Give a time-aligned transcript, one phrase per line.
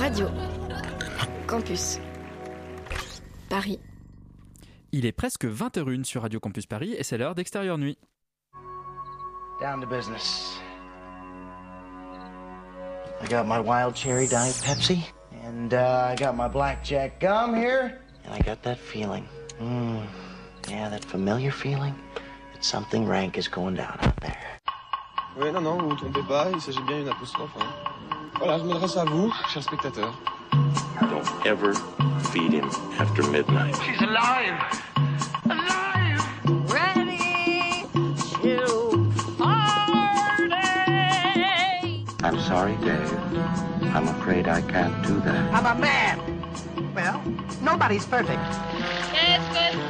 [0.00, 0.28] Radio.
[1.46, 1.98] Campus.
[3.48, 3.78] Paris.
[4.92, 7.98] Il est presque 21 sur Radio Campus Paris et c'est l'heure d'extérieur nuit.
[9.60, 10.58] Down to business.
[13.22, 15.04] I got my wild cherry diet Pepsi,
[15.44, 19.26] and uh, I got my blackjack gum here, and I got that feeling.
[19.60, 20.00] Mm,
[20.70, 21.94] yeah, that familiar feeling
[22.54, 24.60] that something rank is going down out there.
[25.36, 27.50] Oui, non, non, vous vous trompez pas, il s'agit bien d'une apostrophe.
[27.60, 27.89] hein.
[28.40, 30.14] Voilà, je m'adresse à vous, chers spectateurs.
[31.02, 31.74] Don't ever
[32.32, 33.76] feed him after midnight.
[33.84, 34.54] She's alive!
[35.44, 36.24] Alive!
[36.72, 37.84] ready
[38.40, 40.56] to party.
[42.22, 43.12] I'm sorry, Dave.
[43.94, 45.52] I'm afraid I can't do that.
[45.52, 46.18] I'm a man.
[46.94, 47.20] Well,
[47.60, 48.40] nobody's perfect.
[49.12, 49.89] Qu'est-ce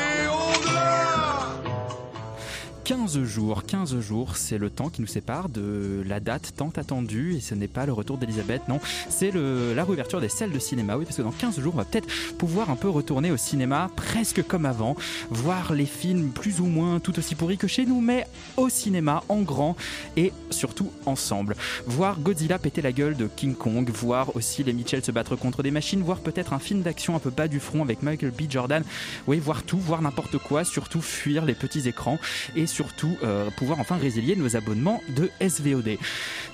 [2.91, 7.35] 15 jours, 15 jours, c'est le temps qui nous sépare de la date tant attendue
[7.37, 10.97] et ce n'est pas le retour d'Elisabeth, non, c'est la réouverture des salles de cinéma,
[10.97, 13.89] oui, parce que dans 15 jours, on va peut-être pouvoir un peu retourner au cinéma
[13.95, 14.97] presque comme avant,
[15.29, 19.23] voir les films plus ou moins tout aussi pourris que chez nous, mais au cinéma,
[19.29, 19.77] en grand
[20.17, 21.55] et surtout ensemble.
[21.87, 25.63] Voir Godzilla péter la gueule de King Kong, voir aussi les Mitchell se battre contre
[25.63, 28.49] des machines, voir peut-être un film d'action un peu bas du front avec Michael B.
[28.49, 28.83] Jordan,
[29.27, 32.19] oui, voir tout, voir n'importe quoi, surtout fuir les petits écrans
[32.57, 32.80] et surtout
[33.23, 35.97] euh, pouvoir enfin résilier nos abonnements de SVOD.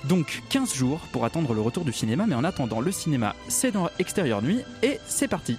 [0.04, 3.72] Donc 15 jours pour attendre le retour du cinéma, mais en attendant le cinéma, c'est
[3.72, 5.56] dans Extérieur Nuit et c'est parti.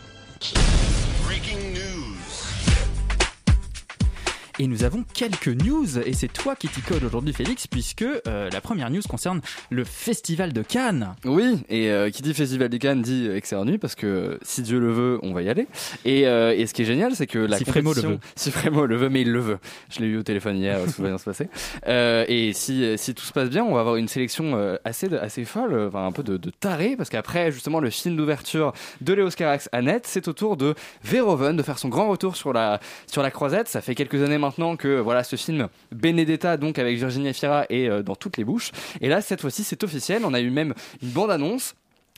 [4.62, 8.50] Et nous avons quelques news, et c'est toi qui t'y colle aujourd'hui Félix, puisque euh,
[8.52, 11.16] la première news concerne le Festival de Cannes.
[11.24, 14.80] Oui, et euh, qui dit Festival de Cannes dit Extérieur Nuit parce que si Dieu
[14.82, 15.66] le veut, on va y aller.
[16.04, 18.20] Et, euh, et ce qui est génial, c'est que la Si Frémo le compétition- veut.
[18.36, 19.60] Si Frémo le veut, mais il le veut.
[19.92, 21.48] Je l'ai eu au téléphone hier, tout va bien se passer.
[21.88, 25.88] Et si, si tout se passe bien, on va avoir une sélection assez, assez folle,
[25.88, 29.70] enfin un peu de, de taré, parce qu'après justement le film d'ouverture de Léos Carax
[29.72, 33.24] à Net, c'est au tour de Verhoeven de faire son grand retour sur la, sur
[33.24, 33.70] la croisette.
[33.70, 37.88] Ça fait quelques années maintenant que voilà ce film Benedetta, donc avec Virginia Fira, est
[37.88, 38.72] euh, dans toutes les bouches.
[39.02, 40.24] Et là, cette fois-ci, c'est officiel.
[40.26, 41.76] On a eu même une bande-annonce.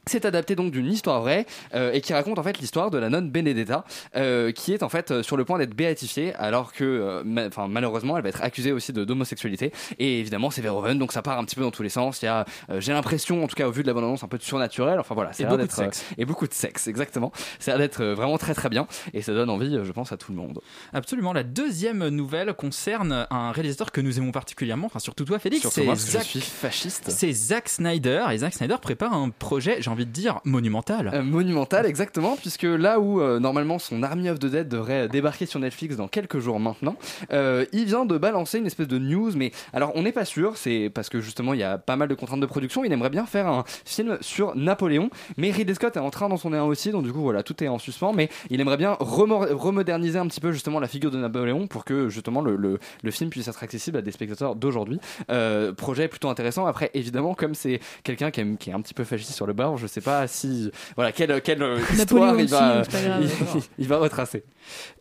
[0.07, 1.45] C'est adapté donc d'une histoire vraie
[1.75, 3.85] euh, et qui raconte en fait l'histoire de la nonne Benedetta
[4.15, 7.49] euh, qui est en fait euh, sur le point d'être béatifiée alors que euh, ma-
[7.67, 9.71] malheureusement elle va être accusée aussi de d'homosexualité.
[9.99, 12.21] Et évidemment c'est Verhoeven donc ça part un petit peu dans tous les sens.
[12.23, 12.45] Il y a
[12.79, 14.99] j'ai l'impression en tout cas au vu de la bande annonce un peu de surnaturel
[14.99, 16.05] enfin voilà l'air beaucoup de sexe.
[16.17, 17.31] et beaucoup de sexe exactement.
[17.67, 20.37] L'air d'être vraiment très très bien et ça donne envie je pense à tout le
[20.39, 20.59] monde.
[20.93, 25.67] Absolument, la deuxième nouvelle concerne un réalisateur que nous aimons particulièrement, enfin surtout toi Félix,
[25.69, 27.09] c'est Zack, fasciste.
[27.11, 31.11] c'est Zack Snyder, et Zack Snyder prépare un projet, envie de dire, monumental.
[31.13, 35.45] Euh, monumental, exactement, puisque là où euh, normalement son Army of the Dead devrait débarquer
[35.45, 36.95] sur Netflix dans quelques jours maintenant,
[37.31, 40.57] euh, il vient de balancer une espèce de news, mais alors on n'est pas sûr,
[40.57, 43.09] c'est parce que justement il y a pas mal de contraintes de production, il aimerait
[43.09, 46.63] bien faire un film sur Napoléon, mais Ridley Scott est en train d'en son un
[46.63, 50.27] aussi, donc du coup voilà, tout est en suspens, mais il aimerait bien remoderniser un
[50.27, 52.79] petit peu justement la figure de Napoléon pour que justement le,
[53.11, 54.99] film puisse être accessible à des spectateurs d'aujourd'hui.
[55.29, 59.03] Euh, projet plutôt intéressant, après évidemment comme c'est quelqu'un qui, qui est un petit peu
[59.03, 61.61] fasciste sur le bord, je sais pas si voilà quelle, quelle
[61.93, 62.83] histoire il va,
[63.21, 64.43] il, il va retracer.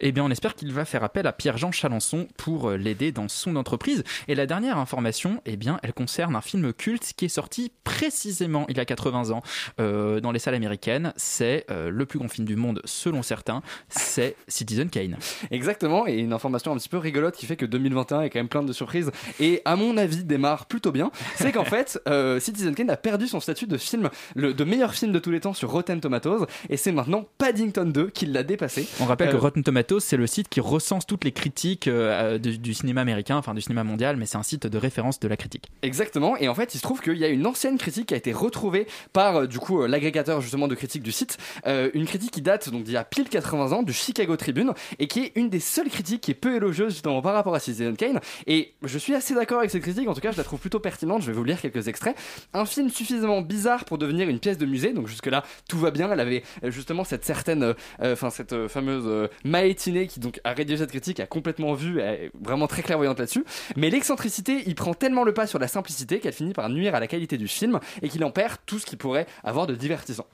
[0.01, 3.29] Eh bien, on espère qu'il va faire appel à Pierre-Jean Chalençon pour euh, l'aider dans
[3.29, 4.03] son entreprise.
[4.29, 8.67] Et la dernière information, eh bien, elle concerne un film culte qui est sorti précisément
[8.69, 9.43] il y a 80 ans
[9.81, 11.13] euh, dans les salles américaines.
[11.17, 13.63] C'est euh, le plus grand film du monde, selon certains.
[13.89, 15.17] C'est Citizen Kane.
[15.51, 18.49] Exactement, et une information un petit peu rigolote qui fait que 2021 est quand même
[18.49, 22.75] plein de surprises et à mon avis démarre plutôt bien, c'est qu'en fait euh, Citizen
[22.75, 25.53] Kane a perdu son statut de film, le, de meilleur film de tous les temps
[25.53, 28.87] sur Rotten Tomatoes et c'est maintenant Paddington 2 qui l'a dépassé.
[29.01, 32.39] On rappelle Euh, que Rotten Tomatoes, c'est le site qui recense toutes les critiques euh,
[32.39, 35.29] du, du cinéma américain, enfin du cinéma mondial, mais c'est un site de référence de
[35.29, 35.67] la critique.
[35.83, 38.17] Exactement, et en fait il se trouve qu'il y a une ancienne critique qui a
[38.17, 41.37] été retrouvée par euh, du coup euh, l'agrégateur justement de critiques du site,
[41.67, 44.73] Euh, une critique qui date donc d'il y a pile 80 ans du Chicago Tribune
[44.99, 47.61] et qui est une des seules critiques qui est peu élogieuse justement par rapport à
[47.61, 50.45] Citizen Kane et je suis assez d'accord avec cette critique, en tout cas je la
[50.45, 52.17] trouve plutôt pertinente, je vais vous lire quelques extraits.
[52.55, 55.91] Un film suffisamment bizarre pour devenir une pièce de musée, donc jusque là tout va
[55.91, 60.21] bien, elle avait euh, justement cette certaine, euh, euh, enfin cette fameuse euh, Maëtiné qui
[60.21, 63.45] donc a rédigé cette critique, a complètement vu, est vraiment très clairvoyante là-dessus,
[63.77, 67.01] mais l'excentricité, il prend tellement le pas sur la simplicité qu'elle finit par nuire à
[67.01, 70.27] la qualité du film et qu'il en perd tout ce qui pourrait avoir de divertissant.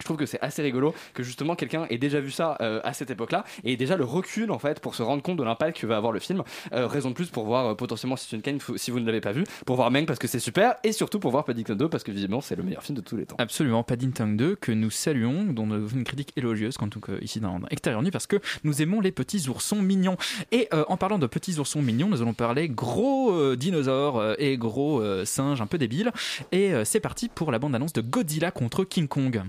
[0.00, 2.92] Je trouve que c'est assez rigolo que justement quelqu'un ait déjà vu ça euh, à
[2.92, 5.86] cette époque-là et déjà le recul en fait pour se rendre compte de l'impact que
[5.86, 6.42] va avoir le film.
[6.72, 9.32] Euh, raison de plus pour voir euh, potentiellement Citizen Kane si vous ne l'avez pas
[9.32, 12.04] vu, pour voir Meng parce que c'est super et surtout pour voir Paddington 2 parce
[12.04, 13.36] que visiblement c'est le meilleur film de tous les temps.
[13.38, 17.40] Absolument, Paddington 2 que nous saluons, dont nous avons une critique élogieuse quand on ici
[17.40, 20.16] dans Extérieur Nu parce que nous aimons les petits oursons mignons.
[20.52, 25.60] Et en parlant de petits oursons mignons, nous allons parler gros dinosaures et gros singes
[25.60, 26.12] un peu débiles.
[26.52, 29.42] Et c'est parti pour la bande-annonce de Godzilla contre King Kong.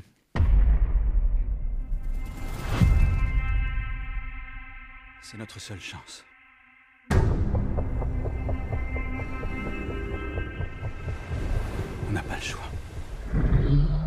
[5.31, 6.25] C'est notre seule chance.
[12.07, 13.98] On n'a pas le choix.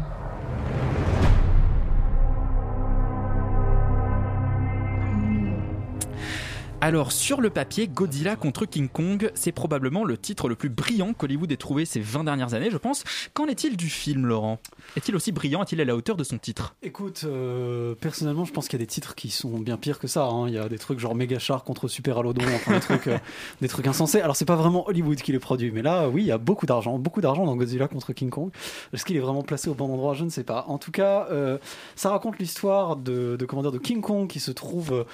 [6.84, 11.12] Alors sur le papier, Godzilla contre King Kong, c'est probablement le titre le plus brillant
[11.12, 13.04] qu'Hollywood ait trouvé ces 20 dernières années, je pense.
[13.34, 14.58] Qu'en est-il du film, Laurent?
[14.96, 15.62] Est-il aussi brillant?
[15.62, 16.74] Est-il à la hauteur de son titre?
[16.82, 20.08] Écoute, euh, personnellement, je pense qu'il y a des titres qui sont bien pires que
[20.08, 20.24] ça.
[20.24, 20.48] hein.
[20.48, 23.18] Il y a des trucs genre Mega Shark contre Super Alodon, enfin des trucs, euh,
[23.60, 24.20] des trucs insensés.
[24.20, 26.66] Alors c'est pas vraiment Hollywood qui les produit, mais là, oui, il y a beaucoup
[26.66, 28.50] d'argent, beaucoup d'argent dans Godzilla contre King Kong.
[28.92, 30.14] Est-ce qu'il est vraiment placé au bon endroit?
[30.14, 30.64] Je ne sais pas.
[30.66, 31.58] En tout cas, euh,
[31.94, 35.06] ça raconte l'histoire de, de comment dire, de King Kong qui se trouve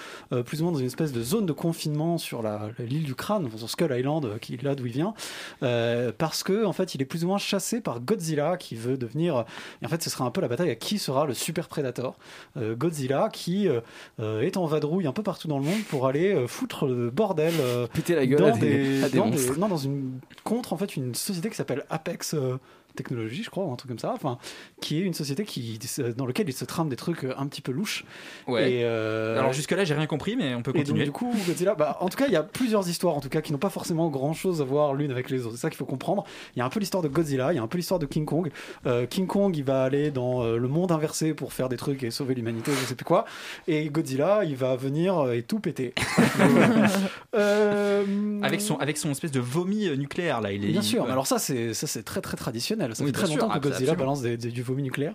[0.47, 2.43] plus ou moins dans une espèce de zone de confinement sur
[2.79, 5.13] l'île du crâne, sur Skull Island, euh, qui est là d'où il vient,
[5.63, 8.97] euh, parce que en fait, il est plus ou moins chassé par Godzilla qui veut
[8.97, 9.45] devenir.
[9.83, 12.15] Et en fait, ce sera un peu la bataille à qui sera le super prédateur.
[12.57, 13.81] Euh, Godzilla qui euh,
[14.21, 17.11] euh, est en vadrouille un peu partout dans le monde pour aller euh, foutre le
[17.11, 19.27] bordel euh, Péter la gueule dans à des- à des dans
[19.59, 22.35] non, dans une contre en fait une société qui s'appelle Apex
[22.99, 24.39] Technologies, je crois, ou un truc comme ça, enfin,
[24.81, 25.79] qui est une société qui
[26.17, 28.05] dans lequel il se trame des trucs euh, un petit peu louches.
[28.47, 28.71] Ouais.
[28.71, 31.05] Et, euh, Alors jusque-là, j'ai rien compris, mais on peut et donc, continuer.
[31.05, 33.41] du coup, Godzilla, bah, en tout cas, il y a plusieurs histoires, en tout cas,
[33.41, 35.55] qui n'ont pas forcément grand chose à voir l'une avec les autres.
[35.55, 36.25] C'est ça qu'il faut comprendre.
[36.57, 38.07] Il y a un peu l'histoire de Godzilla, il y a un peu l'histoire de
[38.07, 38.51] King Kong.
[38.87, 42.11] Euh, King Kong, il va aller dans le monde inversé pour faire des trucs et
[42.11, 43.25] sauver l'humanité, je sais plus quoi.
[43.69, 45.95] Et Godzilla, il va venir et tout péter.
[47.35, 50.53] Euh, Avec son, avec son espèce de vomi nucléaire, là.
[50.53, 52.88] Il est, Bien sûr, mais alors ça c'est ça c'est très très traditionnel.
[52.95, 55.15] Ça Oui, fait très sûr, longtemps que abs- Godzilla balance des- des- du vomi nucléaire.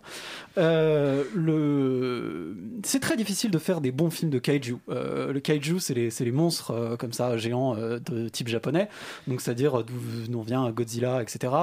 [0.58, 4.78] Euh, le c'est très difficile de faire des bons films de kaiju.
[4.90, 8.88] Euh, le kaiju c'est les les monstres euh, comme ça géants de type japonais.
[9.28, 11.54] Donc c'est-à-dire d'où vient Godzilla, etc.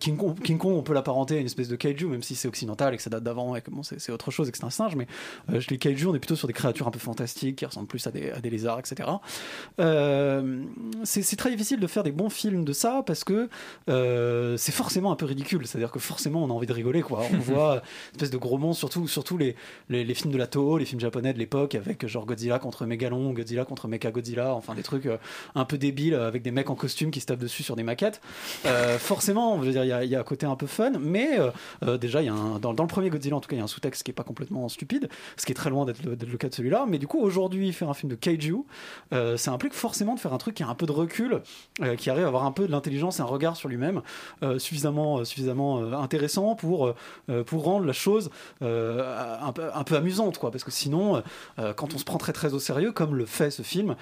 [0.00, 2.48] King Kong, King Kong on peut l'apparenter à une espèce de kaiju même si c'est
[2.48, 4.64] occidental et que ça date d'avant et que bon, c'est autre chose et que c'est
[4.64, 4.96] un singe.
[4.96, 5.06] Mais
[5.70, 8.10] les kaiju on est plutôt sur des créatures un peu fantastiques qui ressemblent plus à
[8.10, 9.08] des, à des lézards, etc.
[11.04, 13.48] C'est très difficile de faire des bons films de ça parce que
[14.56, 15.66] c'est forcément un peu ridicule.
[15.66, 17.02] C'est-à-dire que forcément on a envie de rigoler.
[17.02, 17.22] Quoi.
[17.32, 19.56] On voit une espèce de gros monstres, surtout, surtout les,
[19.88, 22.86] les, les films de la Toho, les films japonais de l'époque avec genre Godzilla contre
[22.86, 25.16] Megalon, Godzilla contre Mecha Godzilla, enfin des trucs euh,
[25.54, 28.20] un peu débiles avec des mecs en costume qui se tapent dessus sur des maquettes.
[28.66, 31.38] Euh, forcément, je veux dire, il y y, a un côté un peu fun, mais
[31.38, 31.50] euh,
[31.84, 33.58] euh, déjà, il y a un, dans, dans le premier Godzilla, en tout cas, il
[33.58, 36.02] y a un sous-texte qui est pas complètement stupide, ce qui est très loin d'être
[36.04, 36.86] le, cas de celui-là.
[36.88, 38.64] Mais du coup, aujourd'hui, faire un film de kaiju,
[39.12, 41.42] euh, ça implique forcément de faire un truc qui a un peu de recul,
[41.82, 44.02] euh, qui arrive à avoir un peu de l'intelligence et un regard sur lui-même
[44.42, 44.58] euh,
[45.24, 46.94] suffisamment, euh, euh, intéressant pour,
[47.28, 48.30] euh, pour rendre la chose
[48.60, 50.50] un, peu, un peu amusante, quoi.
[50.50, 51.22] Parce que sinon,
[51.76, 53.96] quand on se prend très très au sérieux, comme le fait ce film,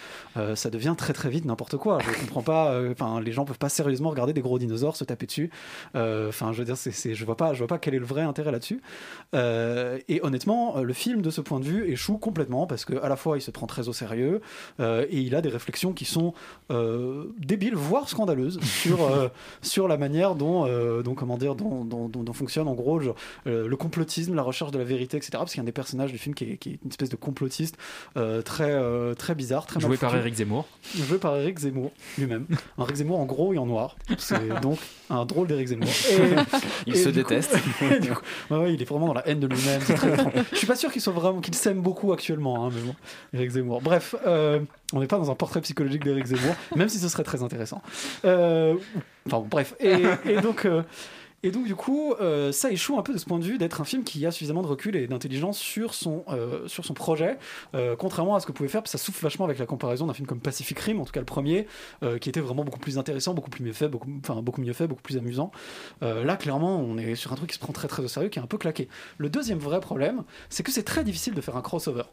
[0.54, 1.98] ça devient très très vite n'importe quoi.
[2.00, 2.80] Je comprends pas.
[2.90, 5.50] Enfin, les gens peuvent pas sérieusement regarder des gros dinosaures se taper dessus.
[5.94, 8.22] Enfin, je veux dire, c'est, je vois pas, je vois pas quel est le vrai
[8.22, 8.80] intérêt là-dessus.
[9.34, 13.16] Et honnêtement, le film de ce point de vue échoue complètement parce que à la
[13.16, 14.40] fois il se prend très au sérieux
[14.80, 16.34] et il a des réflexions qui sont
[17.38, 18.98] débiles, voire scandaleuses sur
[19.62, 23.00] sur la manière dont, euh, dont comment dire, dont, dont, dont- dont fonctionne en gros
[23.00, 23.14] genre,
[23.46, 25.30] euh, le complotisme, la recherche de la vérité, etc.
[25.34, 27.08] Parce qu'il y a un des personnages du film qui est, qui est une espèce
[27.08, 27.76] de complotiste
[28.16, 30.16] euh, très très, très bizarre, très Joué mal par.
[30.16, 30.66] Eric Zemmour.
[30.94, 32.46] Joué par Eric Zemmour lui-même.
[32.78, 33.96] Un Eric Zemmour en gros et en noir.
[34.18, 34.78] C'est donc
[35.10, 35.88] un drôle d'Eric Zemmour.
[36.10, 37.56] Et- Il et se coup- déteste.
[37.90, 38.20] et du coup,
[38.50, 39.80] ouais, ouais, il est vraiment dans la haine de lui-même.
[40.52, 42.94] Je suis pas sûr qu'il soit vraiment qu'il s'aime beaucoup actuellement, hein, mais bon,
[43.32, 43.80] Eric Zemmour.
[43.82, 44.60] Bref, euh,
[44.92, 47.82] on n'est pas dans un portrait psychologique d'Eric Zemmour, même si ce serait très intéressant.
[48.24, 48.74] Euh,
[49.26, 49.74] enfin bon, bref.
[49.80, 50.64] Et, donc.
[50.64, 50.82] euh,
[51.44, 53.80] et donc du coup, euh, ça échoue un peu de ce point de vue d'être
[53.80, 57.36] un film qui a suffisamment de recul et d'intelligence sur son euh, sur son projet,
[57.98, 58.82] contrairement à ce que pouvez faire.
[58.82, 61.18] parce Ça souffle vachement avec la comparaison d'un film comme Pacific Rim, en tout cas
[61.18, 61.66] le premier,
[62.20, 64.86] qui était vraiment beaucoup plus intéressant, beaucoup plus mieux fait, beaucoup, enfin beaucoup mieux fait,
[64.86, 65.50] beaucoup plus amusant.
[66.00, 68.38] Là, clairement, on est sur un truc qui se prend très très au sérieux, qui
[68.38, 68.88] est un peu claqué.
[69.18, 72.04] Le deuxième vrai problème, c'est que c'est très difficile de faire un crossover.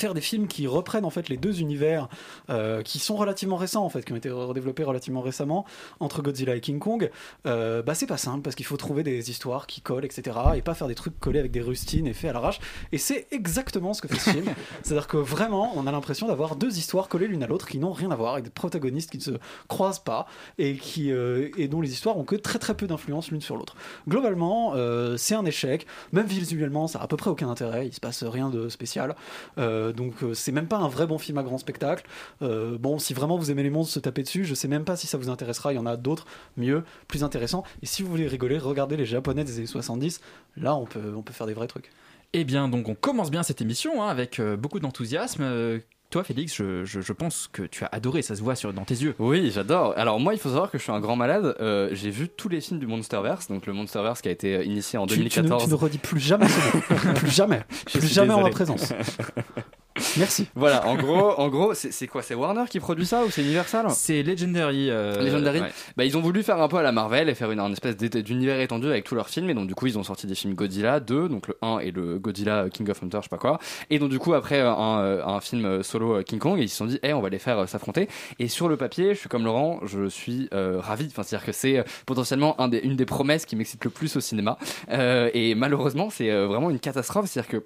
[0.00, 2.08] Faire des films qui reprennent en fait les deux univers
[2.48, 5.66] euh, qui sont relativement récents en fait qui ont été redéveloppés relativement récemment
[6.00, 7.10] entre Godzilla et King Kong
[7.46, 10.62] euh, bah c'est pas simple parce qu'il faut trouver des histoires qui collent etc et
[10.62, 12.60] pas faire des trucs collés avec des rustines et faits à l'arrache.
[12.92, 14.46] Et c'est exactement ce que fait ce film.
[14.82, 17.66] C'est à dire que vraiment on a l'impression d'avoir deux histoires collées l'une à l'autre
[17.66, 19.30] qui n'ont rien à voir avec des protagonistes qui ne se
[19.68, 20.26] croisent pas
[20.58, 23.56] et qui euh, et dont les histoires ont que très très peu d'influence l'une sur
[23.56, 23.76] l'autre.
[24.08, 24.74] Globalement
[25.16, 25.86] c'est un échec.
[26.12, 27.86] Même visuellement ça a à peu près aucun intérêt.
[27.86, 29.14] Il se passe rien de spécial.
[29.58, 32.04] Euh, donc euh, c'est même pas un vrai bon film à grand spectacle.
[32.42, 34.96] Euh, bon, si vraiment vous aimez les monstres se taper dessus, je sais même pas
[34.96, 35.72] si ça vous intéressera.
[35.72, 37.64] Il y en a d'autres mieux, plus intéressants.
[37.82, 40.20] Et si vous voulez rigoler, regardez les japonais des années 70.
[40.56, 41.90] Là, on peut, on peut faire des vrais trucs.
[42.32, 45.42] Eh bien, donc on commence bien cette émission hein, avec euh, beaucoup d'enthousiasme.
[45.42, 45.78] Euh,
[46.10, 48.84] toi, Félix, je, je- je pense que tu as adoré, ça se voit sur, dans
[48.84, 49.14] tes yeux.
[49.20, 49.94] Oui, j'adore.
[49.96, 51.54] Alors moi, il faut savoir que je suis un grand malade.
[51.60, 54.64] Euh, j'ai vu tous les films du Monsterverse, donc le Monsterverse qui a été euh,
[54.64, 55.64] initié en Tu, tu ne, 2014.
[55.64, 56.82] tu ne redis plus jamais ce mot.
[57.14, 57.62] plus jamais.
[57.88, 58.92] Je Plus suis jamais en ma présence.
[60.18, 60.46] Merci.
[60.54, 63.86] Voilà, en gros, en gros, c'est quoi C'est Warner qui produit ça ou c'est Universal?
[63.90, 64.90] C'est Legendary.
[64.90, 65.60] euh, Legendary.
[65.60, 65.72] ouais.
[65.96, 67.96] Bah, ils ont voulu faire un peu à la Marvel et faire une, un espèce
[67.96, 69.50] d'univers étendu avec tous leurs films.
[69.50, 71.90] Et donc, du coup, ils ont sorti des films Godzilla 2, donc le 1 et
[71.90, 73.58] le Godzilla King of Hunter, je sais pas quoi.
[73.90, 76.58] Et donc, du coup, après euh, un, euh, un film euh, solo euh, King Kong,
[76.58, 78.08] et ils se sont dit, hey, on va les faire euh, s'affronter.
[78.38, 81.06] Et sur le papier, je suis comme Laurent, je suis euh, ravi.
[81.10, 84.16] Enfin, c'est-à-dire que c'est euh, potentiellement un des, une des promesses qui m'excite le plus
[84.16, 84.58] au cinéma.
[84.90, 87.26] Euh, et malheureusement, c'est euh, vraiment une catastrophe.
[87.26, 87.64] C'est-à-dire que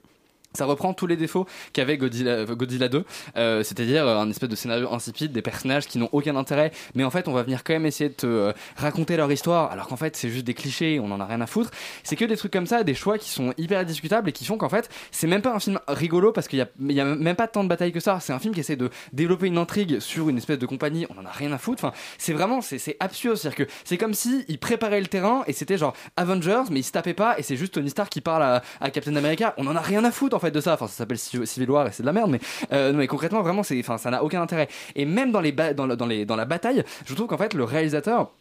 [0.55, 3.05] ça reprend tous les défauts qu'avait Godzilla, Godzilla 2,
[3.37, 7.05] euh, c'est-à-dire euh, un espèce de scénario insipide, des personnages qui n'ont aucun intérêt, mais
[7.05, 9.89] en fait on va venir quand même essayer de te euh, raconter leur histoire, alors
[9.89, 11.71] qu'en fait c'est juste des clichés, on en a rien à foutre.
[12.03, 14.57] C'est que des trucs comme ça, des choix qui sont hyper discutables et qui font
[14.57, 17.37] qu'en fait c'est même pas un film rigolo parce qu'il y a, il a même
[17.37, 18.19] pas tant de bataille que ça.
[18.21, 21.21] C'est un film qui essaie de développer une intrigue sur une espèce de compagnie, on
[21.21, 21.85] en a rien à foutre.
[21.85, 25.53] Enfin, c'est vraiment c'est absurde, c'est-à-dire que c'est comme si ils préparaient le terrain et
[25.53, 28.43] c'était genre Avengers, mais ils se tapaient pas et c'est juste Tony Stark qui parle
[28.43, 29.55] à, Captain America.
[29.57, 30.75] On en a rien à foutre de ça.
[30.75, 32.41] Enfin, ça s'appelle Ci- Civil War et c'est de la merde, mais
[32.73, 34.69] euh, non, concrètement vraiment c'est, enfin, ça n'a aucun intérêt.
[34.95, 37.55] Et même dans les dans, le- dans les dans la bataille, je trouve qu'en fait
[37.55, 38.33] le réalisateur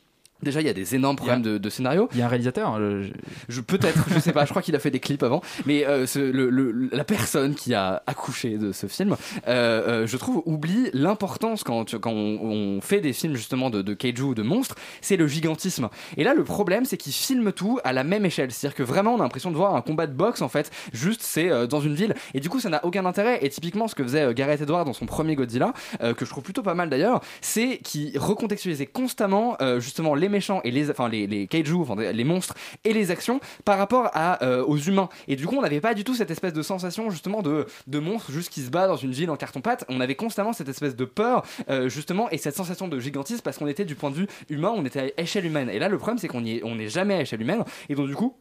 [0.43, 2.09] Déjà, il y a des énormes problèmes de, de scénario.
[2.13, 3.07] Il y a un réalisateur euh,
[3.49, 3.61] je...
[3.61, 5.41] Peut-être, je sais pas, je crois qu'il a fait des clips avant.
[5.65, 9.15] Mais euh, ce- le- le- la personne qui a accouché de ce film,
[9.47, 12.39] euh, euh, je trouve, oublie l'importance quand, tu- quand on,
[12.77, 15.89] on fait des films justement de, de kaiju ou de monstres, c'est le gigantisme.
[16.17, 18.51] Et là, le problème, c'est qu'il filme tout à la même échelle.
[18.51, 21.21] C'est-à-dire que vraiment, on a l'impression de voir un combat de boxe, en fait, juste
[21.21, 22.13] c'est dans une ville.
[22.33, 23.39] Et du coup, ça n'a aucun intérêt.
[23.45, 26.63] Et typiquement, ce que faisait Gareth Edwards dans son premier Godzilla, que je trouve plutôt
[26.63, 31.47] pas mal d'ailleurs, c'est qu'il recontextualisait constamment justement les méchants et les, enfin, les, les
[31.47, 31.77] kaiju,
[32.13, 35.07] les monstres et les actions par rapport à, euh, aux humains.
[35.29, 37.99] Et du coup, on n'avait pas du tout cette espèce de sensation justement de, de
[37.99, 39.85] monstre juste qui se bat dans une ville en carton-pâte.
[39.87, 43.57] On avait constamment cette espèce de peur euh, justement et cette sensation de gigantisme parce
[43.57, 45.69] qu'on était du point de vue humain, on était à échelle humaine.
[45.69, 47.63] Et là, le problème, c'est qu'on y est- on n'est jamais à échelle humaine.
[47.87, 48.35] Et donc, du coup,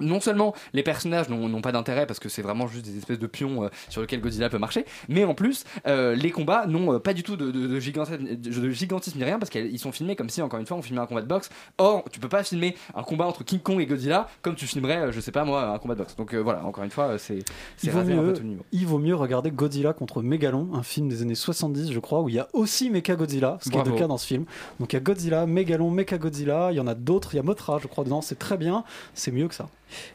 [0.00, 3.26] non seulement les personnages n'ont pas d'intérêt parce que c'est vraiment juste des espèces de
[3.26, 6.98] pions euh, sur lesquels Godzilla peut marcher, mais en plus euh, les combats n'ont euh,
[6.98, 10.16] pas du tout de, de, de gigantisme, de gigantisme ni rien parce qu'ils sont filmés
[10.16, 11.50] comme si encore une fois on filmait un combat de boxe.
[11.78, 15.12] Or tu peux pas filmer un combat entre King Kong et Godzilla comme tu filmerais
[15.12, 16.16] je sais pas moi un combat de boxe.
[16.16, 17.40] Donc voilà encore une fois c'est
[17.76, 18.64] c'est un peu mieux, tout le niveau.
[18.72, 22.28] il vaut mieux regarder Godzilla contre Megalon, un film des années 70, je crois, où
[22.28, 24.44] il y a aussi Mecha Godzilla, ce qui est le cas dans ce film.
[24.78, 27.40] Donc il y a Godzilla, Megalon, Mecha Godzilla, il y en a d'autres, il y
[27.40, 29.68] a Mothra, je crois, dedans, c'est très bien, c'est mieux que ça.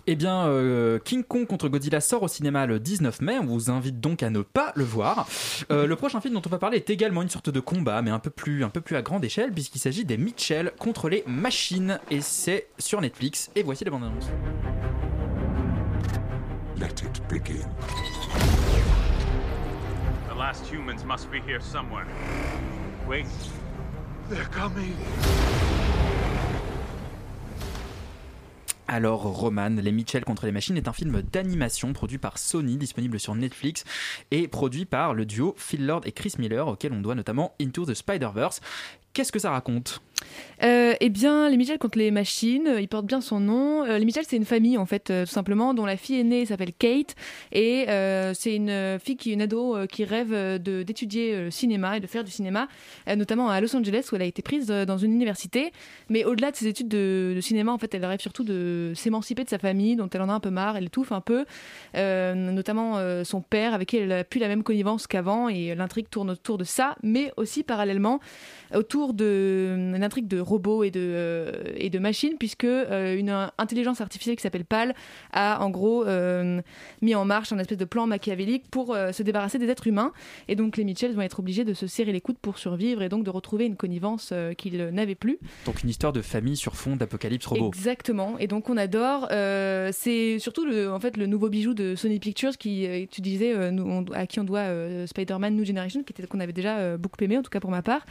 [0.07, 3.37] Eh bien, euh, King Kong contre Godzilla sort au cinéma le 19 mai.
[3.39, 5.27] On vous invite donc à ne pas le voir.
[5.71, 8.11] Euh, le prochain film dont on va parler est également une sorte de combat, mais
[8.11, 11.23] un peu plus, un peu plus à grande échelle, puisqu'il s'agit des Mitchell contre les
[11.27, 11.99] machines.
[12.11, 13.49] Et c'est sur Netflix.
[13.55, 14.29] Et voici les bandes annonces.
[16.77, 17.67] Let it begin.
[20.29, 22.05] The last humans must be here somewhere.
[23.07, 23.25] Wait.
[24.29, 24.95] They're coming.
[28.87, 33.19] Alors, Roman, Les Mitchell contre les machines est un film d'animation produit par Sony, disponible
[33.19, 33.83] sur Netflix,
[34.29, 37.85] et produit par le duo Phil Lord et Chris Miller, auquel on doit notamment Into
[37.85, 38.61] the Spider-Verse.
[39.13, 40.01] Qu'est-ce que ça raconte?
[40.63, 43.83] Euh, eh bien, les Mitchell contre les machines, euh, il porte bien son nom.
[43.83, 46.45] Euh, les Mitchell, c'est une famille, en fait, euh, tout simplement, dont la fille aînée
[46.45, 47.15] s'appelle Kate.
[47.51, 47.85] Et
[48.33, 52.07] c'est une fille qui est une ado qui rêve de- d'étudier le cinéma et de
[52.07, 52.67] faire du cinéma,
[53.15, 55.71] notamment à Los Angeles, où elle a été prise dans une université.
[56.09, 59.43] Mais au-delà de ses études de, de cinéma, en fait, elle rêve surtout de s'émanciper
[59.43, 61.45] de sa famille, dont elle en a un peu marre, elle étouffe un peu.
[61.93, 65.49] Notamment son père, avec qui elle n'a plus la même connivence qu'avant.
[65.49, 68.19] Et l'intrigue tourne autour de ça, mais aussi parallèlement
[68.73, 69.75] autour de
[70.15, 74.37] intrigue de robots et de, euh, et de machines, puisque euh, une euh, intelligence artificielle
[74.37, 74.95] qui s'appelle PAL
[75.33, 76.05] a en gros
[77.01, 80.13] mis en marche un espèce de plan machiavélique pour se débarrasser des êtres humains.
[80.47, 83.09] Et donc les Mitchells vont être obligés de se serrer les coudes pour survivre et
[83.09, 85.37] donc de retrouver une connivence qu'ils n'avaient plus.
[85.65, 87.67] Donc une histoire de famille sur fond d'apocalypse robot.
[87.67, 88.37] Exactement.
[88.39, 89.27] Et donc on adore.
[89.91, 93.83] C'est surtout le, en fait le nouveau bijou de Sony Pictures qui, tu disais, nous,
[93.83, 94.65] on- à qui on doit
[95.07, 97.81] Spider-Man New Generation, qui était qu'on avait déjà beaucoup aimé, en tout cas pour ma
[97.81, 98.05] part.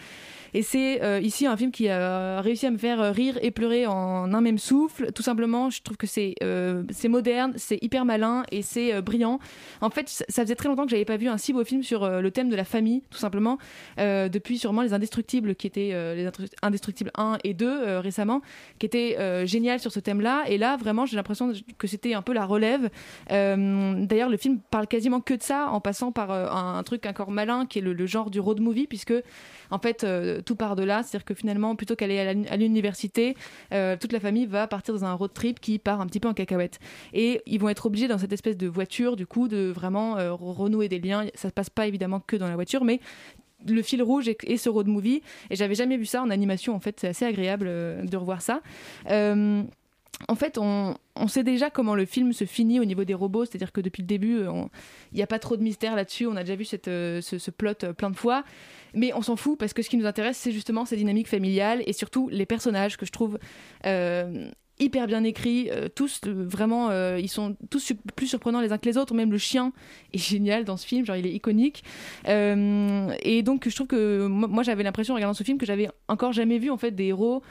[0.54, 3.86] Et c'est euh, ici un film qui a réussi à me faire rire et pleurer
[3.86, 5.10] en un même souffle.
[5.12, 9.40] Tout simplement, je trouve que c'est euh, moderne, c'est hyper malin et c'est euh, brillant.
[9.80, 12.04] En fait, ça faisait très longtemps que j'avais pas vu un si beau film sur
[12.04, 13.58] euh, le thème de la famille, tout simplement,
[13.98, 18.00] euh, depuis sûrement Les Indestructibles, qui étaient euh, Les Indestru- Indestructibles 1 et 2 euh,
[18.00, 18.40] récemment,
[18.78, 20.44] qui étaient euh, génial sur ce thème-là.
[20.46, 22.90] Et là, vraiment, j'ai l'impression que c'était un peu la relève.
[23.32, 26.82] Euh, D'ailleurs, le film parle quasiment que de ça, en passant par euh, un, un
[26.84, 29.14] truc encore malin, qui est le, genre du road movie, puisque
[29.70, 31.02] en fait, euh, tout part de là.
[31.02, 33.36] C'est-à-dire que finalement, plutôt qu'aller à l'université,
[33.72, 36.28] euh, toute la famille va partir dans un road trip qui part un petit peu
[36.28, 36.78] en cacahuète.
[37.12, 40.32] Et ils vont être obligés, dans cette espèce de voiture, du coup, de vraiment euh,
[40.32, 41.26] renouer des liens.
[41.34, 43.00] Ça se passe pas évidemment que dans la voiture, mais
[43.66, 45.22] le fil rouge est ce road movie.
[45.50, 47.00] Et j'avais jamais vu ça en animation, en fait.
[47.00, 48.60] C'est assez agréable euh, de revoir ça.
[50.28, 50.96] En fait, on,
[51.28, 54.06] sait déjà comment le film se finit au niveau des robots, c'est-à-dire que depuis le
[54.06, 54.64] début, euh,
[55.12, 56.26] il n'y a pas trop de mystère là-dessus.
[56.26, 58.44] On a déjà vu euh, ce, plot euh, plein de fois,
[58.94, 61.82] mais on s'en fout parce que ce qui nous intéresse, c'est justement ces dynamiques familiales
[61.86, 63.38] et surtout les personnages que je trouve
[64.78, 65.70] hyper bien écrits.
[65.70, 69.14] euh, tous euh, vraiment, euh, ils sont tous plus surprenants les uns que les autres.
[69.14, 69.72] Même le chien
[70.12, 71.84] est génial dans ce film, genre il est iconique.
[72.28, 75.88] Euh, et donc je trouve que moi, j'avais l'impression en regardant ce film que j'avais
[76.08, 77.42] encore jamais vu en fait des héros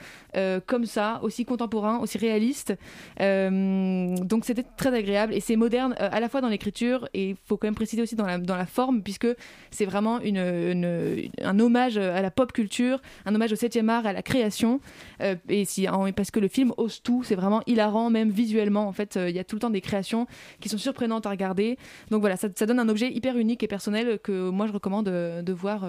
[0.66, 2.74] comme ça, aussi contemporains, aussi réalistes.
[3.20, 7.56] Donc c'était très agréable et c'est moderne à la fois dans l'écriture et il faut
[7.58, 9.28] quand même préciser aussi dans la, dans la forme puisque
[9.70, 14.14] c'est vraiment une, un hommage à la pop culture, un hommage au 7e art, à
[14.14, 14.80] la création.
[15.50, 18.88] Et si, parce que le film ose tout, c'est vraiment hilarant même visuellement.
[18.88, 20.26] En fait, euh, il y a tout le temps des créations
[20.60, 21.78] qui sont surprenantes à regarder.
[22.10, 25.42] Donc voilà, ça, donne un objet hyper unique et personnel que moi je recommande euh,
[25.42, 25.86] de voir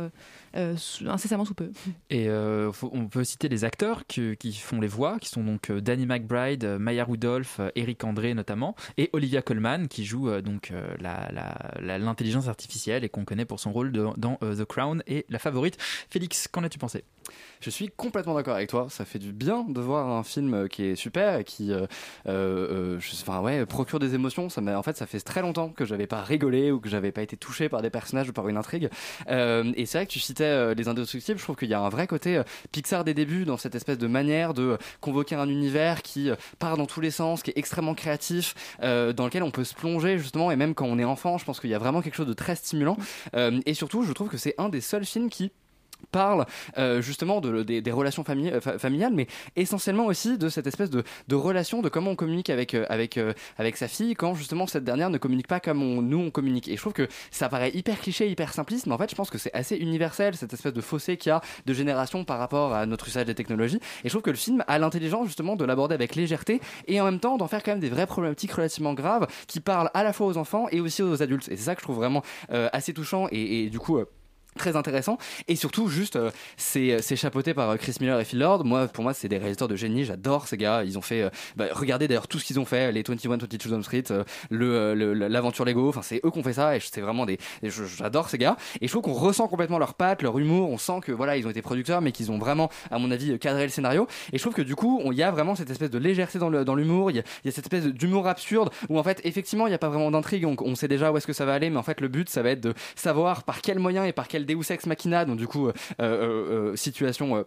[0.57, 1.71] euh, incessamment sous peu.
[2.11, 5.71] Et euh, faut- on peut citer les acteurs qui font les voix, qui sont donc
[5.71, 10.71] euh, Danny McBride, Maya Rudolph, Eric André notamment, et Olivia Colman qui joue euh, donc
[10.71, 14.55] euh, la- la- la- l'intelligence artificielle et qu'on connaît pour son rôle de- dans euh,
[14.55, 15.77] The Crown et La Favorite.
[16.11, 17.05] Félix, qu'en as-tu pensé?
[17.61, 18.89] Je suis complètement d'accord avec toi.
[18.91, 21.87] Ça fait du bien de voir un film qui est super et qui, euh,
[22.27, 24.51] euh, euh, je- enfin ouais, procure des émotions.
[24.51, 27.13] Ça m'a- en fait, ça fait très longtemps que j'avais pas rigolé ou que j'avais
[27.13, 28.91] pas été touché par des personnages ou par une intrigue.
[29.31, 31.39] Euh, et c'est vrai que tu citais euh, les Indestructibles.
[31.39, 33.99] Je trouve qu'il y a un vrai côté euh, Pixar des débuts dans cette espèce
[33.99, 37.51] de manière de euh, convoquer un univers qui euh, part dans tous les sens, qui
[37.51, 40.51] est extrêmement créatif, euh, dans lequel on peut se plonger justement.
[40.51, 42.33] Et même quand on est enfant, je pense qu'il y a vraiment quelque chose de
[42.35, 42.97] très stimulant.
[43.35, 45.53] Euh, et surtout, je trouve que c'est un des seuls films qui
[46.15, 46.47] parle
[46.79, 51.05] euh, justement de, des, relations euh, fa- familiales, mais essentiellement aussi de cette espèce de,
[51.35, 55.19] relation, de comment on communique avec, euh, avec, sa fille quand justement cette dernière ne
[55.19, 56.69] communique pas comme nous on communique.
[56.69, 59.31] Et je trouve que ça paraît hyper cliché, hyper simpliste, mais en fait je pense
[59.31, 62.73] que c'est assez universel, cette espèce de fossé qu'il y a de génération par rapport
[62.75, 63.81] à notre usage des technologies.
[64.05, 67.05] Et je trouve que le film a l'intelligence justement de l'aborder avec légèreté et en
[67.05, 70.13] même temps d'en faire quand même des vraies problématiques relativement graves qui parlent à la
[70.13, 71.49] fois aux enfants et aussi aux adultes.
[71.49, 73.99] Et c'est ça que je trouve vraiment assez touchant et, et du coup...
[74.57, 75.19] euh, très intéressant.
[75.49, 78.65] Et surtout juste euh, c'est c'est chapeauté par euh, Chris Miller et Phil Lord.
[78.65, 80.05] Moi pour moi c'est des réalisateurs de génie.
[80.05, 80.83] J'adore ces gars.
[80.85, 83.47] Ils ont fait euh, bah, regardez d'ailleurs tout ce qu'ils ont fait les 21 22
[83.69, 85.89] Jump Street euh, euh, l'aventure Lego.
[85.89, 88.57] Enfin c'est eux qui ont fait ça et c'est vraiment des j'adore ces gars.
[88.81, 90.71] Et je trouve qu'on ressent complètement leur patte leur humour.
[90.71, 93.39] On sent que voilà ils ont été producteurs mais qu'ils ont vraiment à mon avis
[93.39, 94.07] cadré le scénario.
[94.33, 96.49] Et je trouve que du coup il y a vraiment cette espèce de légèreté dans
[96.49, 97.11] le dans l'humour.
[97.11, 99.71] Il y, a- il y a cette espèce d'humour absurde où en fait effectivement il
[99.71, 100.45] n'y a pas vraiment d'intrigue.
[100.47, 102.29] On, on sait déjà où est-ce que ça va aller mais en fait le but
[102.29, 105.39] ça va être de savoir par quel moyen et par quel Deus Ex Machina donc
[105.39, 107.45] du coup euh, euh, euh, situation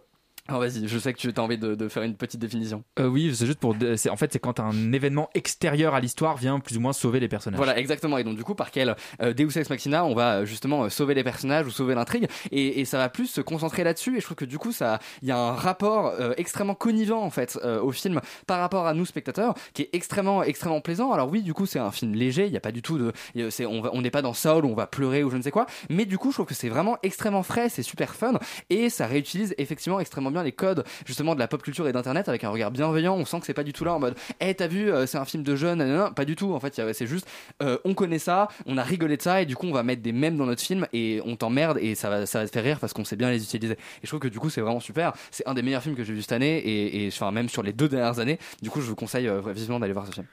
[0.48, 2.84] alors vas-y, je sais que tu as envie de, de faire une petite définition.
[3.00, 3.76] Euh, Oui, c'est juste pour.
[3.76, 7.28] En fait, c'est quand un événement extérieur à l'histoire vient plus ou moins sauver les
[7.28, 7.58] personnages.
[7.58, 8.18] Voilà, exactement.
[8.18, 10.90] Et donc du coup, par quel euh, Deus Ex Machina, on va euh, justement euh,
[10.90, 14.18] sauver les personnages ou sauver l'intrigue, et, et ça va plus se concentrer là-dessus.
[14.18, 17.30] Et je trouve que du coup, ça, il y a un rapport extrêmement connivant en
[17.30, 21.12] fait au film par rapport à nous spectateurs, qui est extrêmement, extrêmement plaisant.
[21.12, 22.46] Alors oui, du coup, c'est un film léger.
[22.46, 23.12] Il n'y a pas du tout de,
[23.66, 25.66] on n'est pas dans Saul où on va pleurer ou je ne sais quoi.
[25.90, 28.34] Mais du coup, je trouve que c'est vraiment extrêmement frais, c'est super fun,
[28.70, 32.30] et ça réutilise effectivement extrêmement bien les codes justement de la pop culture et d'internet
[32.30, 33.15] avec un regard bienveillant.
[33.15, 35.17] On sent que c'est pas du tout là en mode, eh t'as vu, euh, c'est
[35.17, 36.12] un film de jeunes, nanana.
[36.12, 36.54] pas du tout.
[36.54, 37.28] En fait, c'est juste,
[37.62, 40.02] euh, on connaît ça, on a rigolé de ça, et du coup, on va mettre
[40.02, 42.63] des mèmes dans notre film et on t'emmerde et ça va, ça va te faire
[42.63, 43.73] rire parce qu'on sait bien les utiliser.
[43.73, 45.13] Et je trouve que du coup, c'est vraiment super.
[45.32, 47.63] C'est un des meilleurs films que j'ai vu cette année et, et enfin même sur
[47.63, 48.39] les deux dernières années.
[48.62, 50.26] Du coup, je vous conseille euh, vivement d'aller voir ce film.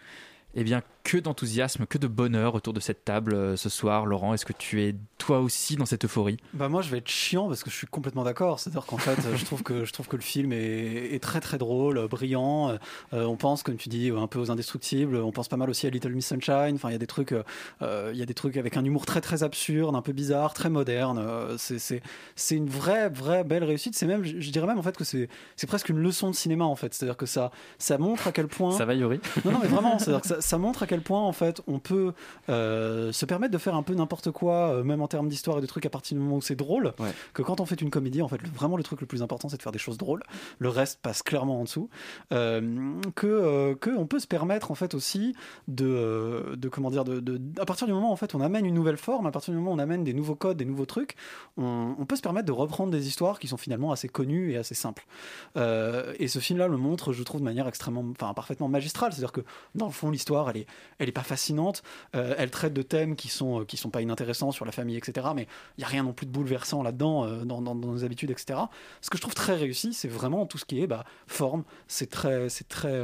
[0.54, 4.06] Eh bien, que d'enthousiasme, que de bonheur autour de cette table euh, ce soir.
[4.06, 6.38] Laurent, est-ce que tu es toi aussi dans cette euphorie?
[6.54, 8.58] Bah moi je vais être chiant parce que je suis complètement d'accord.
[8.58, 11.58] C'est-à-dire qu'en fait je trouve que je trouve que le film est, est très très
[11.58, 12.78] drôle, euh, brillant.
[13.12, 15.16] Euh, on pense comme tu dis un peu aux indestructibles.
[15.16, 16.74] On pense pas mal aussi à Little Miss Sunshine.
[16.74, 17.32] Enfin il y a des trucs,
[17.82, 20.54] euh, il y a des trucs avec un humour très très absurde, un peu bizarre,
[20.54, 21.18] très moderne.
[21.18, 22.02] Euh, c'est c'est
[22.34, 23.94] c'est une vraie vraie belle réussite.
[23.94, 26.34] C'est même je je dirais même en fait que c'est c'est presque une leçon de
[26.34, 26.94] cinéma en fait.
[26.94, 29.20] C'est-à-dire que ça ça montre à quel point Ça va, Yuri?
[29.44, 31.78] Non, non, mais vraiment, c'est-à-dire que ça, ça montre à quel point, en fait, on
[31.78, 32.12] peut
[32.48, 35.60] euh, se permettre de faire un peu n'importe quoi, euh, même en termes d'histoire et
[35.60, 36.92] de trucs, à partir du moment où c'est drôle.
[37.32, 39.48] Que quand on fait une comédie, en fait, le- vraiment, le truc le plus important,
[39.48, 40.22] c'est de faire des choses drôles.
[40.58, 41.88] Le reste passe clairement en dessous.
[42.32, 42.60] Euh,
[43.14, 45.34] que, que on peut se permettre, en fait, aussi
[45.68, 48.74] de, de comment dire, de, de- à partir du moment, en fait, on amène une
[48.74, 51.16] nouvelle forme, à partir du moment où on amène des nouveaux codes, des nouveaux trucs,
[51.56, 54.56] on, on peut se permettre de reprendre des histoires qui sont finalement assez connues et
[54.56, 55.06] assez simples.
[55.56, 59.12] Et ce film-là le montre, je trouve, de manière extrêmement, enfin, parfaitement magistrale.
[59.12, 59.42] C'est-à-dire que
[59.74, 60.66] dans le fond, l'histoire, elle est,
[60.98, 61.82] elle est pas fascinante.
[62.14, 64.96] Euh, elle traite de thèmes qui sont, euh, qui sont pas inintéressants sur la famille,
[64.96, 65.28] etc.
[65.34, 65.46] Mais
[65.78, 68.58] il y a rien non plus de bouleversant là-dedans, euh, dans, dans- nos habitudes, etc.
[69.00, 71.64] Ce que je trouve très réussi, c'est vraiment tout ce qui est bah, forme.
[71.88, 73.02] C'est très, c'est très,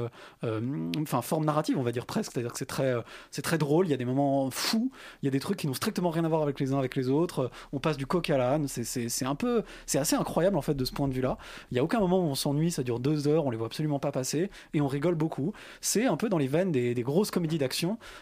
[0.99, 2.33] enfin, forme narrative, on va dire presque.
[2.33, 2.95] C'est-à-dire que c'est très,
[3.31, 3.87] c'est très drôle.
[3.87, 4.91] Il y a des moments fous.
[5.23, 6.97] Il y a des trucs qui n'ont strictement rien à voir avec les uns avec
[6.97, 7.51] les autres.
[7.73, 8.67] On passe du coq à l'âne.
[8.69, 11.39] C'est, un peu, c'est assez incroyable en fait de ce point de vue-là.
[11.71, 12.71] Il y a aucun moment où on s'ennuie.
[12.71, 13.47] Ça dure deux heures.
[13.47, 15.53] On les voit absolument pas passer et on rigole beaucoup.
[15.81, 17.70] C'est un peu dans les veines des, des grosses comédies d'action,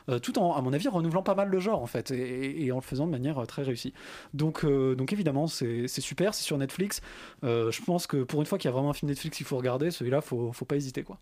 [0.09, 2.77] euh, tout en, à mon avis, renouvelant pas mal le genre en fait et, en
[2.77, 3.93] le faisant de manière euh, très réussie.
[4.35, 6.35] Donc, euh, donc évidemment, c'est, super.
[6.35, 7.01] C'est sur Netflix.
[7.43, 9.57] Je pense que pour une fois qu'il y a vraiment un film Netflix qu'il faut
[9.57, 11.19] regarder, celui-là, faut, faut pas hésiter quoi.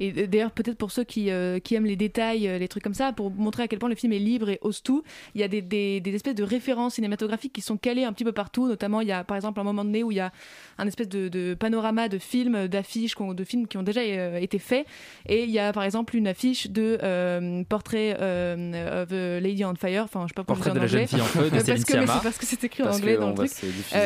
[0.00, 2.94] Et d'ailleurs, peut-être pour ceux qui, euh, qui aiment les détails, euh, les trucs comme
[2.94, 5.02] ça, pour montrer à quel point le film est libre et ose tout,
[5.34, 8.24] il y a des, des, des espèces de références cinématographiques qui sont calées un petit
[8.24, 8.66] peu partout.
[8.66, 10.32] Notamment, il y a par exemple un moment donné où il y a
[10.78, 14.58] un espèce de, de panorama de films, d'affiches, de films qui ont déjà euh, été
[14.58, 14.86] faits.
[15.26, 19.74] Et il y a par exemple une affiche de euh, Portrait of a Lady on
[19.74, 20.04] Fire.
[20.04, 21.92] Enfin, je sais pas pourquoi Portrait de la jeune fille en feu de parce que,
[21.92, 23.52] c'est parce que c'est écrit en anglais dans le truc.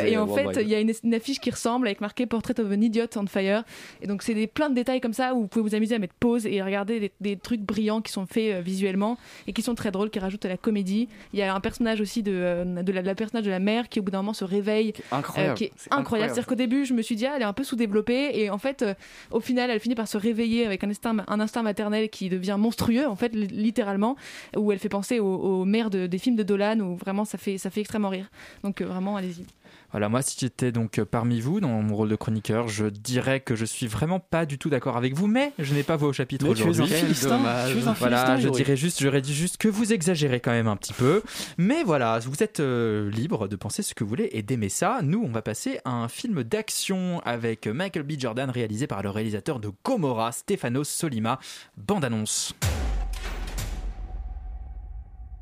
[0.05, 2.71] et en fait, il y a une, une affiche qui ressemble avec marqué Portrait of
[2.71, 3.63] an Idiot on Fire.
[4.01, 6.45] Et donc, c'est plein de détails comme ça où pouvez vous amuser à mettre pause
[6.45, 9.91] et regarder des, des trucs brillants qui sont faits euh, visuellement et qui sont très
[9.91, 11.09] drôles, qui rajoutent à la comédie.
[11.33, 13.99] Il y a un personnage aussi de, euh, de, la, personnage de la mère qui,
[13.99, 14.93] au bout d'un moment, se réveille.
[15.11, 15.51] incroyable.
[15.51, 16.29] euh, qui est C'est incroyable.
[16.33, 18.31] C'est-à-dire qu'au début, je me suis dit, ah, elle est un peu sous-développée.
[18.39, 18.93] Et en fait, euh,
[19.31, 22.55] au final, elle finit par se réveiller avec un instinct, un instinct maternel qui devient
[22.59, 24.15] monstrueux, en fait, li- littéralement,
[24.55, 27.37] où elle fait penser aux, aux mères de- des films de Dolan, où vraiment ça
[27.37, 28.29] fait, ça fait extrêmement rire.
[28.63, 29.45] Donc, euh, vraiment, allez-y.
[29.91, 33.39] Voilà, moi, si j'étais donc euh, parmi vous dans mon rôle de chroniqueur, je dirais
[33.39, 36.09] que je suis vraiment pas du tout d'accord avec vous, mais je n'ai pas voix
[36.09, 36.95] au chapitre Mais tu es un aujourd'hui.
[37.23, 40.93] Voilà, Philistin, je dirais juste, j'aurais dit juste que vous exagérez quand même un petit
[40.93, 41.23] peu,
[41.57, 44.99] mais voilà, vous êtes euh, libre de penser ce que vous voulez et d'aimer ça.
[45.01, 48.11] Nous, on va passer à un film d'action avec Michael B.
[48.19, 51.39] Jordan, réalisé par le réalisateur de Gomorrah, Stefano Solima.
[51.77, 52.53] Bande annonce.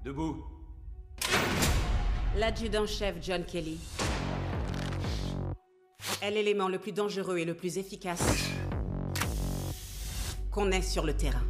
[0.05, 0.37] Debout.
[2.37, 3.79] L'adjudant-chef John Kelly
[6.21, 8.23] est l'élément le plus dangereux et le plus efficace
[10.51, 11.43] qu'on ait sur le terrain.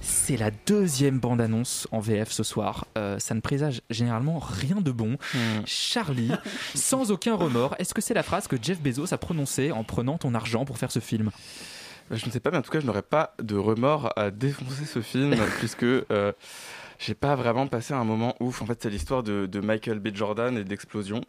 [0.00, 2.86] C'est la deuxième bande-annonce en VF ce soir.
[2.96, 5.18] Euh, ça ne présage généralement rien de bon.
[5.64, 6.30] Charlie,
[6.74, 10.18] sans aucun remords, est-ce que c'est la phrase que Jeff Bezos a prononcée en prenant
[10.18, 11.30] ton argent pour faire ce film?
[12.10, 14.30] Bah, Je ne sais pas, mais en tout cas, je n'aurais pas de remords à
[14.30, 16.32] défoncer ce film, puisque euh,
[16.98, 18.62] j'ai pas vraiment passé un moment ouf.
[18.62, 20.08] En fait, c'est l'histoire de, de Michael B.
[20.14, 21.20] Jordan et d'explosion.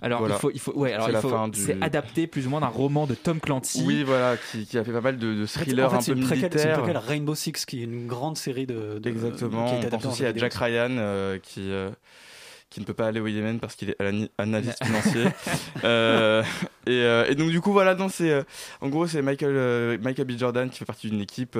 [0.00, 0.36] Alors, Voilà.
[0.36, 1.08] il faut, il faut, ouais, alors
[1.52, 3.82] C'est du- adapté plus ou moins d'un roman de Tom Clancy.
[3.86, 6.20] Oui, voilà, qui, qui a fait pas mal de, de thrillers en fait, un peu
[6.20, 7.02] préquelle- c'est une militaires.
[7.06, 8.98] Rainbow Six, qui est une grande série de.
[8.98, 9.66] de- Exactement.
[9.78, 10.34] On pense aussi à.
[10.34, 11.90] Jack Ryan euh, qui euh,
[12.70, 15.24] qui ne peut pas aller au Yémen parce qu'il est ana- analyste financier.
[15.84, 16.42] Euh,
[16.86, 18.42] et, euh, et donc du coup voilà, non c'est euh,
[18.80, 21.56] en gros c'est Michael Michael B Jordan qui fait partie d'une équipe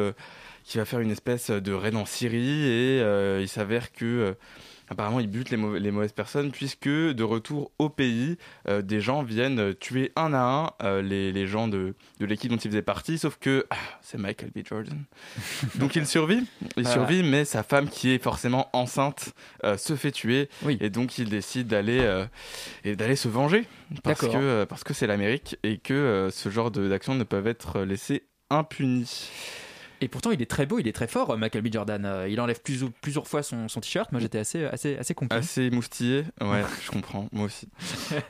[0.66, 4.32] qui va faire une espèce de raid en Syrie et euh, il s'avère que euh,
[4.88, 8.36] Apparemment, il bute les, mauvais- les mauvaises personnes puisque de retour au pays,
[8.68, 12.48] euh, des gens viennent tuer un à un euh, les, les gens de, de l'équipe
[12.52, 14.60] dont il faisait partie, sauf que ah, c'est Michael B.
[14.64, 15.02] Jordan.
[15.74, 20.12] Donc il survit, il survit, mais sa femme qui est forcément enceinte euh, se fait
[20.12, 22.24] tuer, et donc il décide d'aller
[22.84, 23.64] et d'aller se venger
[24.04, 28.22] parce que parce que c'est l'Amérique et que ce genre d'actions ne peuvent être laissées
[28.50, 29.30] impunies.
[30.00, 31.72] Et pourtant, il est très beau, il est très fort, euh, Michael B.
[31.72, 32.04] Jordan.
[32.04, 34.12] Euh, Il enlève plus, plusieurs fois son, son t-shirt.
[34.12, 35.34] Moi, j'étais assez, assez, assez conquis.
[35.34, 37.68] Assez moustillé, ouais, je comprends, moi aussi.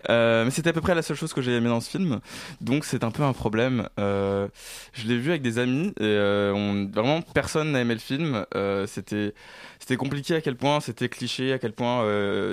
[0.09, 2.21] Euh, mais c'était à peu près la seule chose que j'ai aimé dans ce film,
[2.61, 3.89] donc c'est un peu un problème.
[3.99, 4.49] Euh,
[4.93, 8.47] je l'ai vu avec des amis et euh, on, vraiment personne n'a aimé le film.
[8.87, 9.35] C'était
[9.79, 12.05] c'était compliqué à quel point c'était cliché, à quel point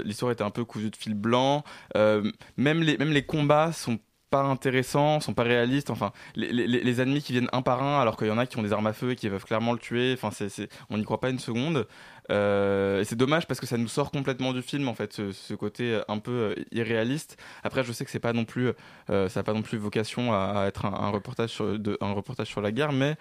[0.03, 1.63] l'histoire était un peu cousue de fil blanc.
[1.95, 3.99] Même les même les combats sont
[4.33, 5.91] pas intéressants, sont pas réalistes.
[5.91, 8.63] Enfin, les, ennemis qui viennent un par un, alors qu'il y en a qui ont
[8.63, 10.15] des armes à feu et qui peuvent clairement le tuer.
[10.17, 11.85] Enfin, c'est, on n'y croit pas une seconde.
[12.31, 15.53] Euh, et c'est dommage parce que ça nous sort complètement du film en fait, ce,
[15.53, 17.37] côté un peu euh, irréaliste.
[17.63, 18.71] Après, je sais que c'est pas non plus,
[19.11, 22.61] euh, ça n'a pas non plus vocation à, être un, reportage sur, un reportage sur
[22.61, 23.17] la guerre, mais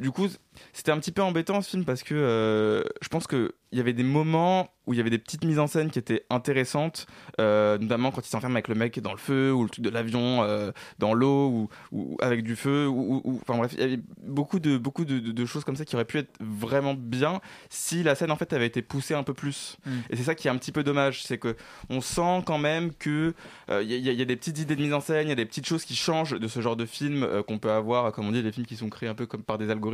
[0.00, 0.26] du coup,
[0.72, 3.80] c'était un petit peu embêtant ce film parce que euh, je pense que il y
[3.80, 7.06] avait des moments où il y avait des petites mises en scène qui étaient intéressantes,
[7.40, 9.90] euh, notamment quand il s'enferme avec le mec dans le feu ou le truc de
[9.90, 13.80] l'avion euh, dans l'eau ou, ou avec du feu ou, ou- ou- enfin bref, il
[13.80, 16.36] y avait beaucoup de beaucoup de, de- de choses comme ça qui auraient pu être
[16.40, 19.76] vraiment bien si la scène en fait avait été poussée un peu plus.
[19.86, 19.90] Mm.
[20.10, 21.54] Et c'est ça qui est un petit peu dommage, c'est que
[21.90, 23.34] on sent quand même que
[23.70, 25.46] il y, y a des petites idées de mise en scène, il y a des
[25.46, 28.42] petites choses qui changent de ce genre de film qu'on peut avoir, comme on dit,
[28.42, 29.89] des films qui sont créés un peu comme par des algorithmes,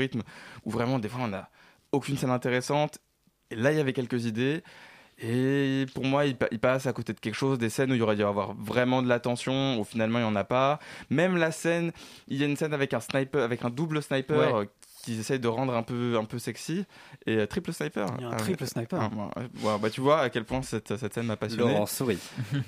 [0.64, 1.48] où vraiment des fois on a
[1.92, 2.98] aucune scène intéressante.
[3.50, 4.62] Et là, il y avait quelques idées.
[5.18, 7.94] Et pour moi, il, pa- il passe à côté de quelque chose, des scènes où
[7.94, 10.78] il y aurait dû avoir vraiment de l'attention, où finalement il n'y en a pas.
[11.08, 11.92] Même la scène,
[12.28, 14.62] il y a une scène avec un sniper, avec un double sniper Ouais.
[14.62, 14.66] euh,
[15.04, 16.84] qu'ils essayent de rendre un peu, un peu sexy.
[17.24, 18.08] Et euh, triple sniper.
[18.18, 19.00] Il y a un Ah, triple sniper.
[19.00, 21.62] Ah, bah, tu vois à quel point cette, cette scène m'a passionné.
[21.72, 22.18] Laurent sourit.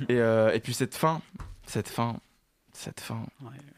[0.08, 1.20] et, euh, et puis cette fin,
[1.66, 2.16] cette fin,
[2.78, 3.20] cette fin,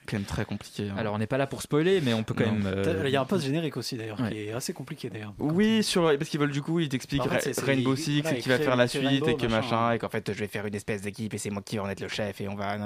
[0.06, 0.88] quand même très compliquée.
[0.90, 0.94] hein.
[0.98, 2.52] Alors on n'est pas là pour spoiler, mais on peut quand Non.
[2.52, 2.66] même.
[2.66, 4.30] euh, Il y a un post générique aussi d'ailleurs Ouais.
[4.30, 5.32] qui est assez compliqué d'ailleurs.
[5.38, 8.40] Oui, sur, parce qu'ils veulent du coup, ils t'expliquent En fait, Rainbow Six voilà, et
[8.40, 10.48] qui va faire la suite Rainbow, et que machin, machin, et qu'en fait je vais
[10.48, 12.54] faire une espèce d'équipe et c'est moi qui vais en être le chef et on
[12.54, 12.76] va.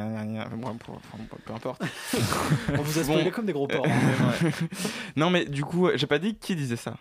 [0.52, 0.76] bon,
[1.44, 1.82] peu importe.
[2.78, 3.86] On vous a spoilé comme des gros porcs.
[3.88, 4.50] hein.
[5.16, 6.96] non, mais du coup, j'ai pas dit qui disait ça.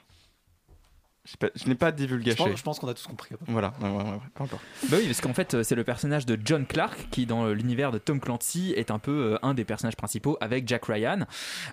[1.39, 2.31] Pas- Je n'ai pas divulgué.
[2.31, 3.33] Je pense, je pense qu'on a tous compris.
[3.47, 4.61] Voilà, ouais, ouais, ouais, peu importe.
[4.89, 7.53] Bah oui, parce qu'en fait, euh, c'est le personnage de John Clark qui, dans euh,
[7.53, 11.19] l'univers de Tom Clancy, est un peu euh, un des personnages principaux avec Jack Ryan.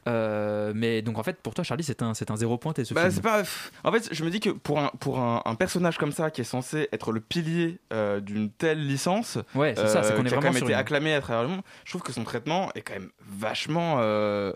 [0.08, 2.94] Euh, mais donc, en fait, pour toi, Charlie, c'est un, c'est un zéro pointé ce
[2.94, 3.12] Bah, film.
[3.12, 3.42] c'est pas.
[3.82, 6.40] En fait, je me dis que pour un, pour un, un personnage comme ça, qui
[6.42, 10.28] est censé être le pilier euh, d'une telle licence, Ouais, c'est ça, c'est qu'on est
[10.28, 12.02] qui a quand vraiment même sur été une- acclamé à travers le monde, je trouve
[12.02, 13.96] que son traitement est quand même vachement.
[13.98, 14.52] euh,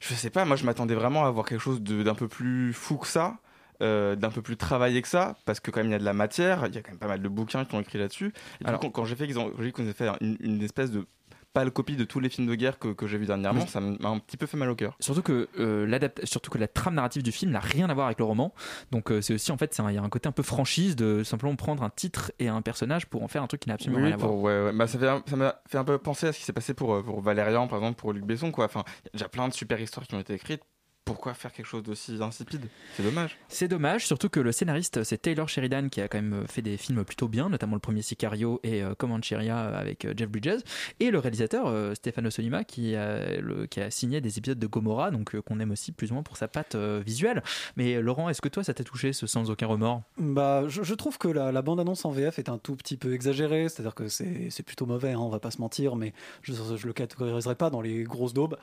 [0.00, 2.96] Je sais pas, moi je m'attendais vraiment à avoir quelque chose d'un peu plus fou
[2.98, 3.36] que ça.
[3.82, 6.04] Euh, d'un peu plus travaillé que ça parce que quand même il y a de
[6.04, 8.32] la matière il y a quand même pas mal de bouquins qui ont écrit là-dessus
[8.64, 10.90] Alors- coup, quand, quand j'ai fait ont, j'ai vu qu'on avait fait une, une espèce
[10.90, 11.06] de
[11.54, 13.68] pâle copie de tous les films de guerre que, que j'ai vu dernièrement Oui.
[13.68, 16.68] ça m'a un petit peu fait mal au cœur Surtout que, euh, surtout que la
[16.68, 18.52] trame narrative du film n'a rien à voir avec le roman.
[18.90, 21.22] Donc euh, c'est aussi, en fait, il y a un côté un peu franchise de
[21.24, 24.00] simplement prendre un titre et un personnage pour en faire un truc qui n'a absolument
[24.02, 24.30] Oui, rien à voir.
[24.30, 24.72] pour- ouais, ouais.
[24.72, 26.74] Bah, ça fait un- ça m'a fait un peu penser à ce qui s'est passé
[26.74, 28.50] pour, euh, pour Valérian, par exemple, pour Luc Besson.
[28.52, 28.66] Quoi.
[28.66, 30.62] Enfin, il y a déjà plein de super histoires qui ont été écrites.
[31.08, 32.66] Pourquoi faire quelque chose d'aussi insipide?
[32.96, 33.38] C'est dommage.
[33.48, 36.76] C'est dommage, surtout que le scénariste c'est Taylor Sheridan qui a quand même fait des
[36.76, 40.60] films plutôt bien, notamment le premier Sicario et euh, Comancheria avec euh, Jeff Bridges,
[41.00, 44.66] et le réalisateur euh, Stefano Solima qui a, le- qui a signé des épisodes de
[44.66, 47.42] Gomorrah, donc euh, qu'on aime aussi plus ou moins pour sa patte euh, visuelle.
[47.76, 50.02] Mais euh, Laurent, est-ce que toi ça t'a touché ce sans aucun remords?
[50.18, 53.14] Bah, je, je trouve que la, la bande-annonce en VF est un tout petit peu
[53.14, 56.52] exagérée, c'est-à-dire que c'est c'est plutôt mauvais, hein, on va pas se mentir, mais je,
[56.76, 58.56] je le catégoriserai pas dans les grosses daubes.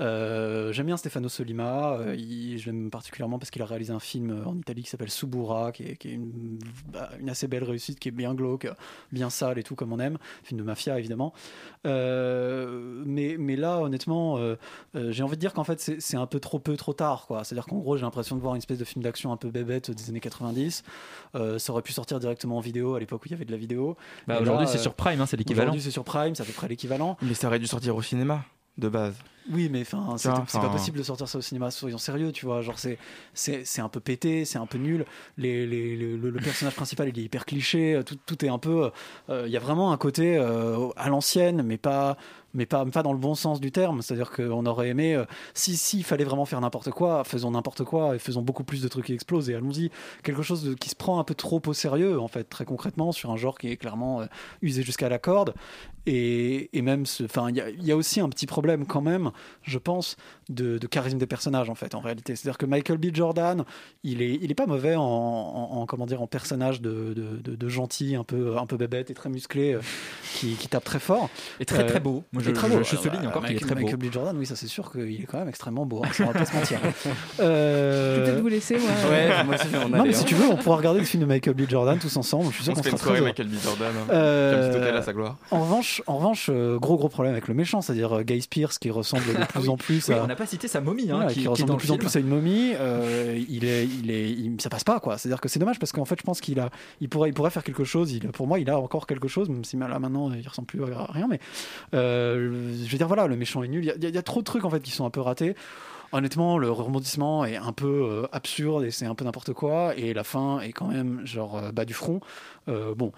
[0.00, 4.00] Euh, J'aime bien Stefano Solima, euh, il- je l'aime particulièrement parce qu'il a réalisé un
[4.00, 6.58] film en Italie qui s'appelle Subura, qui est, qui est une,
[6.92, 8.68] bah, une assez belle réussite, qui est bien glauque,
[9.12, 11.32] bien sale et tout comme on aime, film de mafia évidemment.
[11.86, 14.56] Euh, mais, mais là, honnêtement, euh,
[14.94, 17.26] euh, j'ai envie de dire qu'en fait, c'est un peu trop peu, trop tard.
[17.44, 19.90] C'est-à-dire qu'en gros, j'ai l'impression de voir une espèce de film d'action un peu bébête
[19.90, 20.82] des années 90.
[21.34, 23.52] Euh, ça aurait pu sortir directement en vidéo à l'époque où il y avait de
[23.52, 23.96] la vidéo.
[24.26, 25.68] Bah, aujourd'hui, c'est euh, sur Prime, hein, c'est l'équivalent.
[25.70, 27.16] Aujourd'hui, c'est sur Prime, c'est à peu près l'équivalent.
[27.22, 28.44] Mais ça aurait dû sortir au cinéma,
[28.80, 29.14] de base.
[29.50, 30.28] Oui, mais enfin, c'est
[30.60, 32.60] pas possible de sortir ça au cinéma, soyons sérieux, tu vois.
[32.62, 32.98] Genre, c'est
[33.34, 35.04] c'est un peu pété, c'est un peu nul.
[35.38, 38.00] Les, les- les- le, le personnage principal, il est hyper cliché.
[38.06, 38.90] Tout, tout est un peu.
[39.28, 42.16] euh, Il y a vraiment un côté euh, à l'ancienne, mais pas.
[42.52, 44.02] Mais pas, pas dans le bon sens du terme.
[44.02, 48.16] C'est-à-dire qu'on aurait aimé, euh, si s'il fallait vraiment faire n'importe quoi, faisons n'importe quoi
[48.16, 49.90] et faisons beaucoup plus de trucs qui explosent et allons-y.
[50.24, 53.12] Quelque chose de- qui se prend un peu trop au sérieux, en fait, très concrètement,
[53.12, 54.26] sur un genre qui est clairement euh,
[54.62, 55.54] usé jusqu'à la corde.
[56.06, 59.02] Et, et même, enfin, il y, a- il y a aussi un petit problème quand
[59.02, 59.30] même,
[59.62, 60.16] je pense,
[60.48, 62.34] de, de charisme des personnages en fait, en réalité.
[62.36, 63.14] C'est-à-dire que Michael B.
[63.14, 63.64] Jordan,
[64.02, 67.36] il est, il est pas mauvais en, en- en, comment dire, en personnage de, de,
[67.42, 69.80] de- de gentil, un peu, un peu bébête et très musclé, euh,
[70.34, 71.28] qui, qui tape très fort.
[71.60, 72.24] Et très, très beau.
[72.32, 72.82] Moi, et je- très je- beau.
[72.82, 73.86] je souligne bah, encore qu'il est Michael- très beau.
[73.86, 74.12] Michael B.
[74.12, 76.02] Jordan, oui, ça c'est sûr qu'il est quand même extrêmement beau.
[76.04, 76.78] hein, ça, on va pas se mentir.
[77.40, 78.90] Euh, Je vais peut-être vous laisser, moi.
[79.10, 80.26] Ouais, moi aussi, je vais en Non, mais si hein.
[80.26, 81.62] tu veux, on pourra regarder le film de Michael B.
[81.68, 82.46] Jordan tous ensemble.
[82.50, 83.22] Je suis sûr On qu'on sera très heureux.
[83.24, 83.54] Michael B.
[83.62, 83.88] Jordan.
[83.96, 84.12] hein.
[84.12, 85.36] Euh, Comme petit hôtel à sa gloire.
[85.50, 88.70] En revanche, en revanche euh, gros gros problème avec le méchant, c'est-à-dire euh, Guy Spears
[88.78, 90.24] qui ressemble de plus en plus Oui, à.
[90.24, 92.26] on n'a pas cité sa momie, hein, qui, ressemble de plus en plus à une
[92.28, 92.72] momie.
[92.78, 95.16] euh, il est, il est, il- ça passe pas quoi.
[95.18, 97.50] C'est-à-dire que c'est dommage parce qu'en fait, je pense qu'il a, il pourrait, il pourrait
[97.50, 98.12] faire quelque chose.
[98.12, 100.82] Il, pour moi, il a encore quelque chose, même si là maintenant, il ressemble plus
[100.84, 101.26] à rien.
[101.28, 101.40] Mais
[101.94, 103.84] euh, je veux dire, voilà, le méchant est nul.
[103.84, 105.54] Il y a- y, y trop de trucs en fait qui sont un peu ratés.
[106.12, 109.94] Honnêtement, le rebondissement est un peu euh, absurde et c'est un peu n'importe quoi.
[109.96, 112.20] Et la fin est quand même genre euh, bas du front.
[112.68, 113.12] Euh, bon.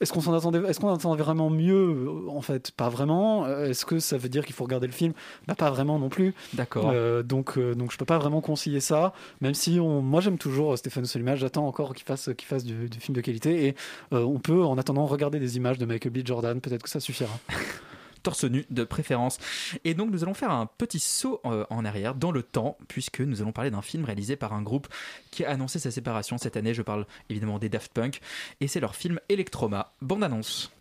[0.00, 3.44] Est-ce qu'on s'en attendait, est-ce qu'on attendait vraiment mieux En fait, pas vraiment.
[3.46, 5.12] Euh, Est-ce que ça veut dire qu'il faut regarder le film?
[5.46, 6.34] Bah, pas vraiment non plus.
[6.54, 6.90] D'accord.
[6.92, 9.12] Euh, donc, euh, donc, je peux pas vraiment conseiller ça.
[9.40, 11.36] Même si on, moi, j'aime toujours euh, Stéphane Sollima.
[11.36, 13.66] J'attends encore qu'il fasse, qu'il fasse du, du film de qualité.
[13.68, 13.74] Et
[14.12, 16.18] euh, on peut, en attendant, regarder des images de Michael B.
[16.26, 16.60] Jordan.
[16.60, 17.38] Peut-être que ça suffira.
[18.24, 19.38] torse nu de préférence.
[19.84, 23.20] Et donc nous allons faire un petit saut euh, en arrière dans le temps, puisque
[23.20, 24.88] nous allons parler d'un film réalisé par un groupe
[25.30, 26.74] qui a annoncé sa séparation cette année.
[26.74, 28.20] Je parle évidemment des Daft Punk,
[28.60, 29.92] et c'est leur film Electroma.
[30.02, 30.72] Bande annonce.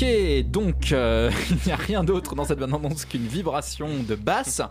[0.00, 0.06] Ok,
[0.44, 4.62] donc euh, il n'y a rien d'autre dans cette bande annonce qu'une vibration de basse.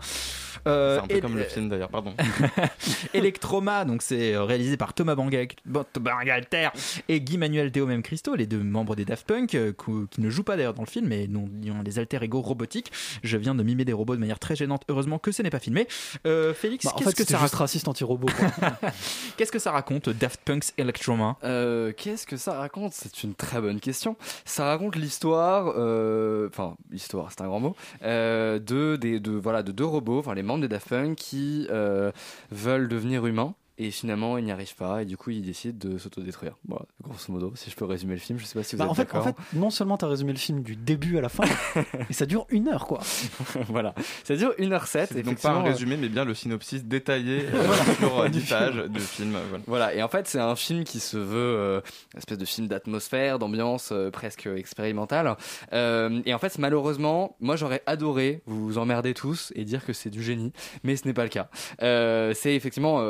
[0.68, 2.14] Euh, C'est un peu et- comme le film d'ailleurs, pardon.
[3.14, 6.68] Electroma, donc c'est euh, réalisé par Thomas Bangalter
[7.08, 9.72] et Guy Manuel Théo même Christo, les deux membres des Daft Punk, euh,
[10.10, 12.40] qui ne jouent pas d'ailleurs dans le film, mais non, ils ont des alter ego
[12.40, 12.92] robotiques.
[13.22, 14.82] Je viens de mimer des robots de manière très gênante.
[14.88, 15.86] Heureusement que ce n'est pas filmé.
[16.26, 18.28] Euh, Félix, Bah, qu'est-ce que ça raconte raciste anti-robot.
[19.36, 21.36] Qu'est-ce que ça raconte Daft Punk's Electroma?
[21.44, 22.92] Euh, Qu'est-ce que ça raconte?
[22.92, 24.16] C'est une très bonne question.
[24.44, 29.62] Ça raconte l'histoire, euh, enfin l'histoire, c'est un grand mot, euh, de, des, de voilà
[29.62, 32.12] de deux robots, enfin les membres des Daft qui euh,
[32.50, 33.54] veulent devenir humains.
[33.80, 36.56] Et finalement, ils n'y arrivent pas, et du coup, ils décident de s'autodétruire.
[36.66, 38.86] Voilà, grosso modo, si je peux résumer le film, je sais pas si vous Bah,
[38.86, 39.24] êtes en, fait, en d'accord.
[39.50, 41.44] fait, non seulement tu as résumé le film du début à la fin,
[42.10, 42.98] et ça dure une heure, quoi.
[43.68, 45.08] voilà, ça dure 1h07.
[45.12, 48.74] C'est donc pas un résumé, mais bien le synopsis détaillé euh, sur euh, 10 pages
[48.74, 49.36] de film.
[49.36, 49.64] euh, voilà.
[49.68, 51.80] Voilà, et en fait, c'est un film qui se veut euh,
[52.14, 55.36] une espèce de film d'atmosphère, d'ambiance euh, presque expérimentale.
[55.72, 59.92] Euh, et en fait, malheureusement, moi j'aurais adoré vous vous emmerder tous et dire que
[59.92, 61.48] c'est du génie, mais ce n'est pas le cas.
[61.82, 63.00] Euh, c'est effectivement.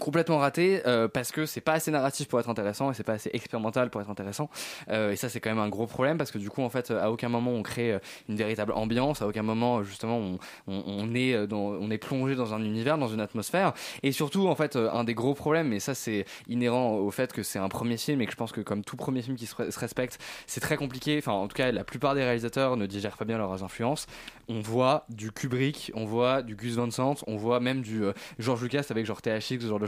[0.00, 3.02] Euh, complètement raté euh, parce que c'est pas assez narratif pour être intéressant et c'est
[3.04, 4.48] pas assez expérimental pour être intéressant.
[4.90, 6.90] Euh, et ça c'est quand même un gros problème parce que du coup en fait
[6.90, 11.14] à aucun moment on crée euh, une véritable ambiance à aucun moment justement on, on,
[11.14, 13.72] est euh, dans, on est plongé dans un univers dans une atmosphère.
[14.02, 17.32] Et surtout en fait euh, un des gros problèmes et ça c'est inhérent au fait
[17.32, 19.46] que c'est un premier film et que je pense que comme tout premier film qui
[19.46, 21.18] se, re- se respecte c'est très compliqué.
[21.18, 24.06] Enfin en tout cas la plupart des réalisateurs ne digèrent pas bien leurs influences.
[24.48, 28.12] On voit du Kubrick on voit du Gus Van Sant on voit même du euh,
[28.38, 29.78] George Lucas avec genre THX ce genre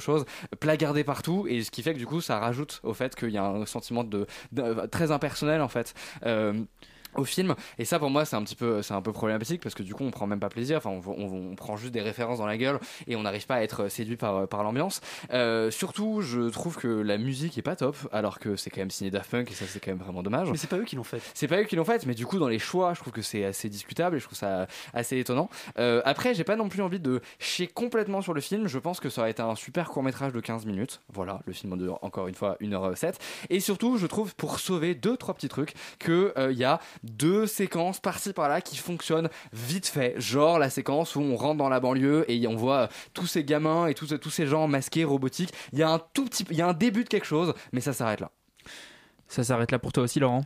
[0.60, 3.38] placardé partout et ce qui fait que du coup ça rajoute au fait qu'il y
[3.38, 5.94] a un sentiment de, de- très impersonnel en fait.
[6.26, 6.54] Euh,
[7.16, 9.74] au film et ça pour moi c'est un petit peu c'est un peu problématique parce
[9.74, 12.00] que du coup on prend même pas plaisir enfin on, on- on prend juste des
[12.02, 15.00] références dans la gueule et on n'arrive pas à être séduit par, par l'ambiance
[15.32, 18.90] Euh, surtout je trouve que la musique est pas top alors que c'est quand même
[18.90, 20.96] signé Daft Punk et ça c'est quand même vraiment dommage Mais c'est pas eux qui
[20.96, 21.20] l'ont fait.
[21.34, 23.22] c'est pas eux qui l'ont fait, mais du coup, dans les choix, je trouve que
[23.22, 25.48] c'est assez discutable et je trouve ça assez étonnant.
[25.78, 28.66] Euh, après, j'ai pas non plus envie de chier complètement sur le film.
[28.68, 31.00] Je pense que ça aurait été un super court métrage de 15 minutes.
[31.12, 33.14] Voilà, le film en dure encore une fois 1h07.
[33.50, 38.00] Et surtout, je trouve, pour sauver deux, trois petits trucs, qu'il y a deux séquences
[38.00, 40.14] par-ci par-là qui fonctionnent vite fait.
[40.18, 43.86] Genre la séquence où on rentre dans la banlieue et on voit tous ces gamins
[43.86, 45.52] et tous, tous ces gens masqués, robotiques.
[45.72, 47.80] Il y a un tout petit, il y a un début de quelque chose, mais
[47.80, 48.30] ça s'arrête là.
[49.28, 50.42] Ça s'arrête là pour toi aussi, Laurent?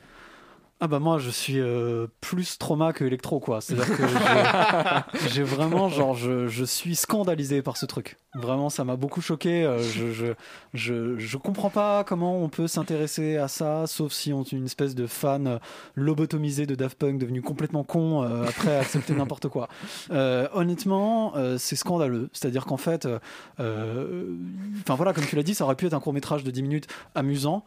[0.80, 3.60] Ah bah moi je suis euh, plus trauma que électro quoi.
[3.60, 8.16] C'est-à-dire que j'ai- vraiment genre je, je suis scandalisé par ce truc.
[8.34, 9.64] Vraiment ça m'a beaucoup choqué.
[9.64, 10.26] Euh, Je, je,
[10.72, 14.64] je, je comprends pas comment on peut s'intéresser à ça sauf si on est une
[14.64, 15.60] espèce de fan
[15.94, 19.68] lobotomisé de Daft Punk devenu complètement con euh, après accepter n'importe quoi.
[20.10, 22.28] Euh, honnêtement euh, c'est scandaleux.
[22.32, 23.18] C'est-à-dire qu'en fait euh,
[23.60, 24.34] euh,
[24.80, 26.62] enfin voilà comme tu l'as dit ça aurait pu être un court métrage de 10
[26.62, 27.64] minutes amusant.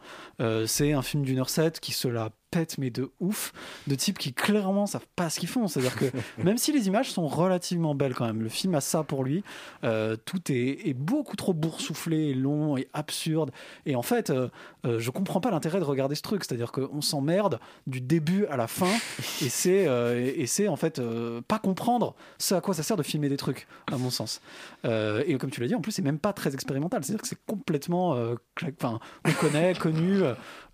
[0.66, 3.52] C'est un film d'une heure 7 qui se la pète mais de ouf
[3.88, 6.06] de types qui clairement savent pas ce qu'ils font c'est à dire que
[6.42, 9.44] même si les images sont relativement belles quand même le film a ça pour lui
[9.82, 10.57] tout est,
[10.88, 13.50] est beaucoup trop boursouflé et long et absurde.
[13.86, 14.48] Et en fait euh,
[14.84, 16.44] euh, je comprends pas l'intérêt de regarder ce truc.
[16.44, 18.86] C'est à dire qu'on s'emmerde du début à la fin.
[19.42, 22.96] Et c'est euh, et c'est en fait euh, pas comprendre ce à quoi ça sert
[22.96, 24.40] de filmer des trucs à mon sens.
[24.84, 27.02] Euh, et comme tu l'as dit en plus c'est même pas très expérimental.
[27.04, 28.16] C'est à dire que c'est complètement
[28.62, 30.20] enfin on connaît connu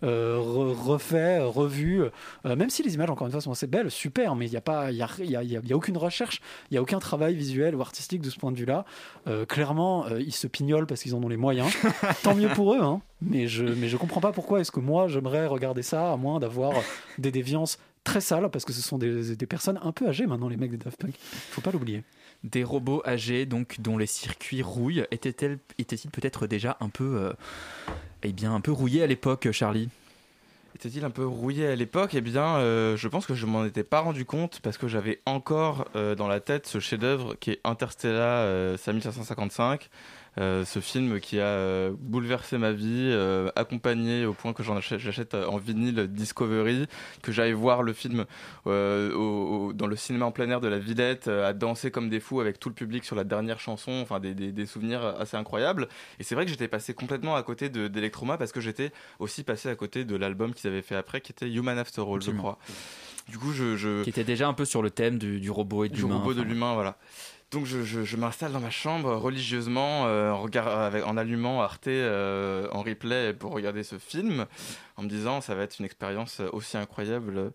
[0.03, 2.03] re- refait revu.
[2.43, 4.61] Même si les images encore une fois sont assez belles super mais il n'y a
[4.61, 6.41] pas il y a, y a- y a- aucune recherche.
[6.71, 8.85] Il y a aucun travail visuel ou artistique de ce point de vue là
[9.75, 11.71] clairement euh, ils se pignolent parce qu'ils en ont les moyens.
[12.23, 13.01] Tant mieux pour eux hein.
[13.21, 16.39] mais je mais je comprends pas pourquoi est-ce que moi j'aimerais regarder ça à moins
[16.39, 16.73] d'avoir
[17.17, 20.47] des déviances très sales parce que ce sont des, des personnes un peu âgées maintenant
[20.47, 21.15] les mecs des Daft Punk.
[21.19, 22.03] Faut pas l'oublier.
[22.43, 27.33] Des robots âgés, donc dont les circuits rouillent, étaient-ils étaient-ils peut-être déjà un peu, euh,
[28.21, 29.89] eh bien, un peu rouillés à l'époque, Charlie?
[30.75, 32.15] Était-il un peu rouillé à l'époque?
[32.15, 35.21] Eh bien, euh, je pense que je m'en étais pas rendu compte parce que j'avais
[35.25, 39.89] encore euh, dans la tête ce chef-d'œuvre qui est Interstellar euh, 5555.
[40.37, 44.75] Euh, ce film qui a euh, bouleversé ma vie, euh, accompagné au point que j'en
[44.75, 46.87] achète, j'achète en vinyle Discovery,
[47.21, 48.25] que j'aille voir le film
[48.65, 52.19] au- au- dans le cinéma en plein air de la Villette, à danser comme des
[52.19, 55.37] fous avec tout le public sur la dernière chanson, enfin des, des- des souvenirs assez
[55.37, 55.87] incroyables.
[56.19, 59.43] Et c'est vrai que j'étais passé complètement à côté de- d'Electroma parce que j'étais aussi
[59.43, 62.31] passé à côté de l'album qu'ils avaient fait après, qui était Human After All, je
[62.31, 62.57] crois.
[63.29, 65.85] Du coup, je, je, Qui était déjà un peu sur le thème du, du robot
[65.85, 66.17] et de du l'humain.
[66.17, 66.95] robot de enfin, l'humain, voilà.
[67.55, 73.53] Donc je, m'installe dans ma chambre religieusement euh, en, allumant Arte euh, en replay pour
[73.53, 74.45] regarder ce film,
[74.97, 77.53] en me disant ça va être une expérience aussi incroyable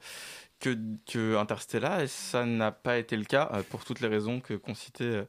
[0.58, 0.74] que,
[1.06, 4.58] que Interstellar, et ça n'a pas été le cas euh, pour toutes les raisons que
[5.02, 5.24] euh,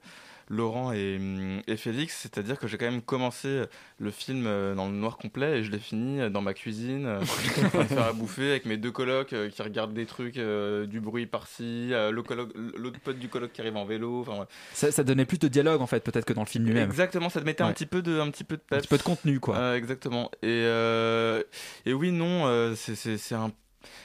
[0.52, 1.18] Laurent et,
[1.66, 3.64] et Félix, c'est-à-dire que j'ai quand même commencé
[4.00, 7.06] le film euh, dans le noir complet et je l'ai fini euh, dans ma cuisine,
[7.06, 10.38] euh, en train de faire à bouffer avec mes deux colocs qui regardent des trucs,
[10.38, 14.26] euh, du bruit par-ci, euh, l'autre pote du coloc qui arrive en vélo.
[14.28, 14.36] ouais.
[14.74, 16.90] Ça, ça donnait plus de dialogue en fait, peut-être que dans le film lui-même.
[16.90, 18.98] Exactement, ça te mettait un petit peu de, un petit peu de Un petit peu
[18.98, 19.56] de contenu quoi.
[19.58, 20.30] Euh, exactement.
[20.44, 23.52] Et, et oui, non, c'est- un.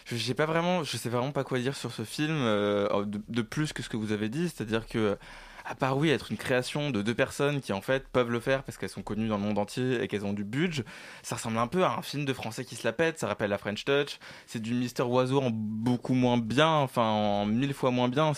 [0.07, 3.20] Je j'ai pas vraiment, je sais vraiment pas quoi dire sur ce film euh, de,
[3.28, 5.18] de plus que ce que vous avez dit, c'est-à-dire que
[5.68, 8.62] à part oui être une création de deux personnes qui en fait peuvent le faire
[8.62, 10.84] parce qu'elles sont connues dans le monde entier et qu'elles ont du budget,
[11.22, 13.50] ça ressemble un peu à un film de français qui se la pète, ça rappelle
[13.50, 17.90] la French Touch, c'est du Mister Oiseau en beaucoup moins bien, enfin en mille fois
[17.90, 18.32] moins bien,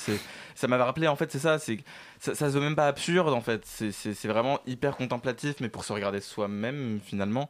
[0.54, 1.78] ça m'avait rappelé en fait c'est ça, c'est
[2.18, 5.84] ça, ça se veut même pas absurde en fait, c'est vraiment hyper contemplatif mais pour
[5.84, 7.48] se regarder soi-même finalement.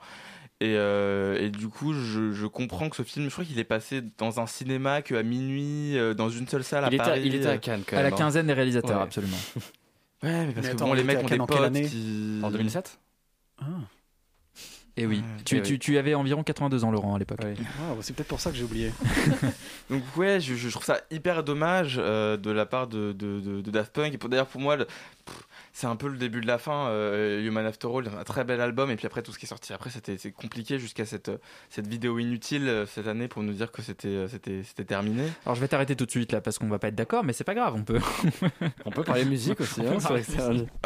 [0.61, 3.65] Et, euh, et du coup, je, je comprends que ce film, je crois qu'il est
[3.65, 7.03] passé dans un cinéma que à minuit, euh, dans une seule salle à Il était
[7.03, 7.23] à- Paris.
[7.25, 8.17] il était à euh, Cannes, quand À la même, hein.
[8.17, 9.03] quinzaine des réalisateurs, Ouais.
[9.05, 9.37] absolument.
[10.21, 12.41] Ouais, mais parce Mais que attends, bon, il les mecs ont des potes année qui.
[12.43, 12.99] En 2007
[14.97, 15.79] Et oui, tu, eh tu- oui.
[15.79, 17.39] tu avais environ 82 ans Laurent à l'époque.
[17.41, 18.93] Ah, bah, c'est peut-être pour ça que j'ai oublié.
[19.91, 23.61] Donc ouais, je, je trouve ça hyper dommage euh, de la part de, de, de-
[23.61, 24.13] de Daft Punk.
[24.13, 26.89] Et d'ailleurs pour moi, le- pff, c'est un peu le début de la fin.
[26.89, 28.91] euh, Human After All, un très bel album.
[28.91, 31.31] Et puis après tout ce qui est sorti après, c'était compliqué jusqu'à cette
[31.71, 35.25] cette vidéo inutile euh, cette année pour nous dire que c'était euh, c'était c'était terminé.
[35.45, 37.33] Alors je vais t'arrêter tout de suite là parce qu'on va pas être d'accord, mais
[37.33, 37.99] c'est pas grave, on peut.
[38.85, 39.99] On peut parler musique aussi, hein.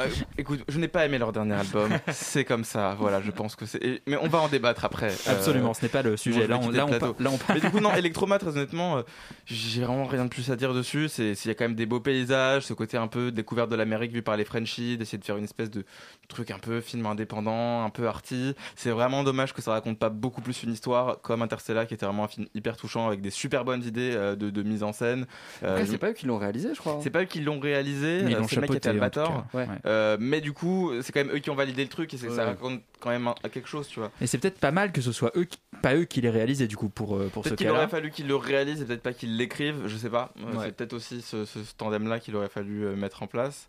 [0.00, 0.08] Euh,
[0.38, 1.90] écoute, je n'ai pas aimé leur dernier album.
[2.12, 2.96] c'est comme ça.
[2.98, 4.02] Voilà, je pense que c'est.
[4.06, 5.12] Mais on va en débattre après.
[5.12, 6.46] Euh, Absolument, ce n'est pas le sujet.
[6.46, 6.90] Là, on, là, on,
[7.22, 7.54] là, on parle.
[7.54, 9.02] Mais du coup, non, Electroma, très honnêtement,
[9.46, 11.08] j'ai vraiment rien de plus à dire dessus.
[11.08, 13.76] C'est, il y a quand même des beaux paysages, ce côté un peu découverte de
[13.76, 14.44] l'Amérique vu par les
[14.80, 15.84] D'essayer de faire une espèce de
[16.28, 18.54] truc un peu film indépendant, un peu arty.
[18.76, 22.06] C'est vraiment dommage que ça raconte pas beaucoup plus une histoire comme Interstellar, qui était
[22.06, 24.92] vraiment un film hyper touchant avec des super bonnes idées euh, de, de mise en
[24.92, 25.26] scène.
[25.62, 26.98] Euh, c'est pas eux qui l'ont réalisé, je crois.
[27.02, 28.98] c'est pas eux qui l'ont réalisé, Mais ils euh, l'ont c'est le mec qui était
[28.98, 29.30] chapeauté.
[29.52, 29.66] Ouais.
[29.86, 32.44] Euh, mais du coup, c'est quand même eux qui ont validé le truc et ça
[32.44, 34.10] raconte quand même un- quelque chose, tu vois.
[34.20, 36.62] Et c'est peut-être pas mal que ce soit eux, qui- pas eux qui les réalisent
[36.62, 39.02] du coup pour euh, pour ce Peut-être qu'il aurait fallu qu'ils le réalisent et peut-être
[39.02, 40.32] pas qu'ils l'écrivent, je sais pas.
[40.38, 40.64] Ouais.
[40.64, 43.68] C'est peut-être aussi ce, ce tandem-là qu'il aurait fallu mettre en place.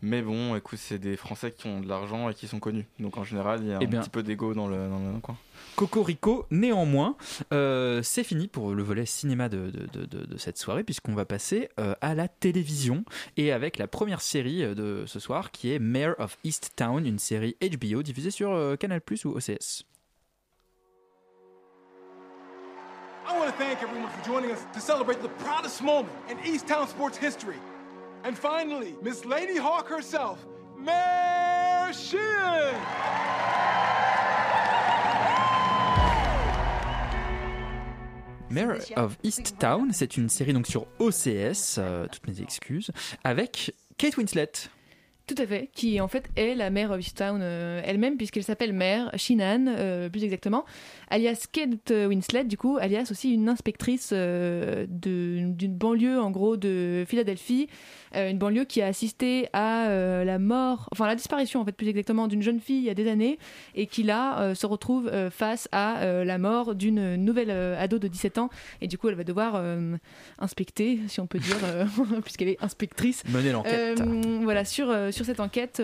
[0.00, 2.86] Mais bon, écoute, c'est des Français qui ont de l'argent et qui sont connus.
[3.00, 4.00] Donc en général, il y a Eh un bien.
[4.00, 5.36] petit peu d'ego dans le, dans le coin.
[5.74, 7.16] Cocorico, néanmoins,
[7.52, 11.14] euh, c'est fini pour le volet cinéma de, de, de- de- de cette soirée, puisqu'on
[11.14, 13.04] va passer euh, à la télévision,
[13.36, 17.04] et avec la première série euh, de ce soir, qui est Mayor of East Town,
[17.04, 19.82] une série HBO diffusée sur euh, Canal Plus ou OCS.
[23.26, 26.66] I want to thank everyone for joining us to celebrate the proudest moment in East
[26.68, 27.56] Town sports history.
[28.24, 30.44] And finally, Miss Lady Hawk herself,
[30.78, 32.74] Mayor Shin!
[38.50, 42.90] Mayor of East Town, c'est une série donc sur OCS, euh, toutes mes excuses,
[43.22, 44.50] avec Kate Winslet.
[45.26, 48.72] Tout à fait, qui en fait est la mère of Easttown euh, elle-même, puisqu'elle s'appelle
[48.72, 50.64] mère Shinan, euh, plus exactement,
[51.10, 56.56] alias Kate Winslet, du coup, alias aussi une inspectrice euh, de- d'une banlieue, en gros,
[56.56, 57.68] de Philadelphie,
[58.14, 61.72] euh, une banlieue qui a assisté à euh, la mort, enfin la disparition, en fait,
[61.72, 63.38] plus exactement, d'une jeune fille il y a des années,
[63.74, 68.38] et qui là euh, se retrouve face à la mort d'une nouvelle ado de 17
[68.38, 68.50] ans,
[68.80, 69.62] et du coup, elle va devoir
[70.38, 71.56] inspecter, si on peut dire,
[72.24, 73.22] puisqu'elle est inspectrice.
[73.28, 74.02] Mener l'enquête.
[74.42, 75.82] Voilà, sur, sur cette enquête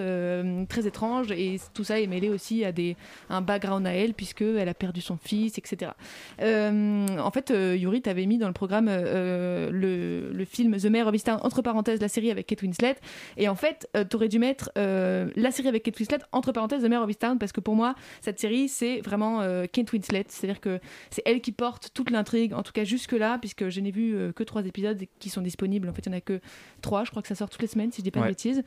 [0.69, 2.97] très étrange, et tout ça est mêlé aussi à des,
[3.31, 5.93] un background à elle, puisqu'elle a perdu son fils, etc.
[6.41, 11.41] En fait, Yuri t'avait mis dans le programme le, le film The Mayor of Easttown,
[11.43, 12.97] entre parenthèses, la série avec Kate Winslet,
[13.37, 16.83] et en fait, euh, t'aurais dû mettre euh, la série avec Kate Winslet, entre parenthèses,
[16.83, 20.25] The Mayor of Easttown, parce que pour moi, cette série, c'est vraiment euh, Kate Winslet,
[20.29, 23.91] c'est-à-dire que c'est elle qui porte toute l'intrigue, en tout cas jusque-là, puisque je n'ai
[23.91, 26.41] vu euh, que trois épisodes qui sont disponibles, en fait, il n'y en a que
[26.81, 28.27] trois, je crois que ça sort toutes les semaines, si je dis pas Ouais.
[28.27, 28.63] de bêtises.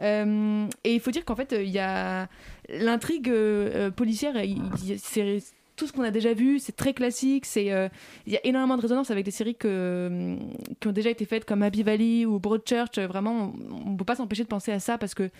[0.00, 2.28] Et il faut dire qu'en fait, il y a
[2.68, 3.32] l'intrigue
[3.96, 4.34] policière,
[4.98, 5.38] c'est
[5.80, 7.88] tout ce qu'on a déjà vu, c'est très classique, euh,
[8.26, 10.36] il y a énormément de résonance avec des séries euh,
[10.78, 14.04] qui ont déjà été faites comme Happy Valley ou Broadchurch, euh, vraiment on, on peut
[14.04, 15.30] pas s'empêcher de penser à ça parce que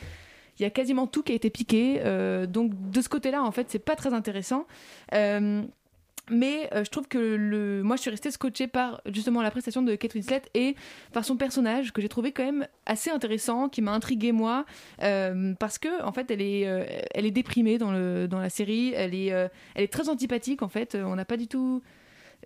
[0.58, 2.00] il y a quasiment tout qui a été piqué.
[2.46, 4.66] donc de ce côté-là, en fait, c'est pas très intéressant.
[6.30, 7.82] Mais euh, je trouve que le...
[7.82, 10.76] moi je suis restée scotchée par justement la prestation de Kate Winslet et
[11.12, 14.64] par son personnage que j'ai trouvé quand même assez intéressant, qui m'a intrigué moi,
[15.02, 19.14] euh, parce que en fait elle est, euh, elle est déprimée dans, la série, elle
[19.14, 21.82] est très antipathique en fait, on n'a pas du tout...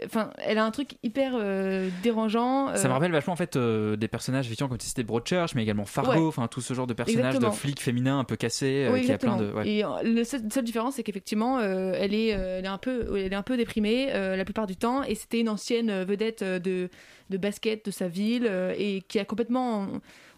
[0.05, 2.75] Enfin, elle a un truc hyper euh, dérangeant.
[2.75, 5.55] Ça euh, me rappelle vachement en fait euh, des personnages effectivement comme tu citais Broadchurch,
[5.55, 6.27] mais également Fargo, Ouais.
[6.27, 9.19] enfin tout ce genre de personnages de flics féminins un peu cassés, Oui, qui a
[9.19, 9.53] plein de.
[9.53, 9.69] ouais.
[9.69, 13.37] Et le seul, seule différence, c'est qu'effectivement, elle, est, elle, est un peu, elle est
[13.37, 15.05] un peu déprimée la plupart du temps.
[15.05, 16.89] Et c'était une ancienne vedette de,
[17.31, 19.87] de basket de sa ville et qui a complètement.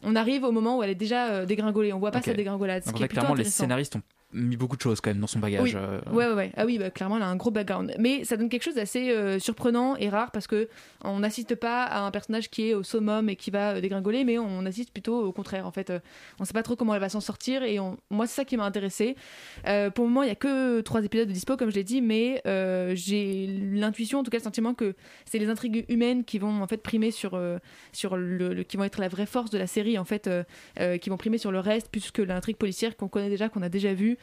[0.03, 1.93] On arrive au moment où elle est déjà dégringolée.
[1.95, 2.83] On voit pas sa dégringolade.
[2.83, 4.03] Ce Donc, qui est clairement, les scénaristes ont
[4.33, 5.63] mis beaucoup de choses quand même dans son bagage.
[5.63, 5.73] Oui.
[5.77, 6.53] euh, Ouais, ouais, ouais.
[6.57, 7.95] Ah oui, bah, clairement, elle a un gros background.
[7.99, 10.69] Mais ça donne quelque chose d'assez euh, surprenant et rare parce que
[11.05, 14.25] on n'assiste pas à un personnage qui est au summum et qui va euh, dégringoler,
[14.25, 15.67] mais on assiste plutôt au contraire.
[15.67, 15.93] En fait,
[16.41, 17.97] on sait pas trop comment elle va s'en sortir et on...
[18.11, 19.17] moi, c'est ça qui m'a intéressé.
[19.67, 21.85] Euh, pour le moment, il y a que trois épisodes de dispo, comme je l'ai
[21.85, 22.43] dit, mais
[22.95, 26.67] j'ai l'intuition, en tout cas le sentiment que c'est les intrigues humaines qui vont en
[26.67, 27.41] fait primer sur,
[27.93, 30.29] sur le, le- qui vont être la vraie force de la série, en fait,
[31.01, 33.69] qui vont primer sur le reste, plus que l'intrigue policière qu'on connaît déjà, qu'on a
[33.69, 34.16] déjà vue.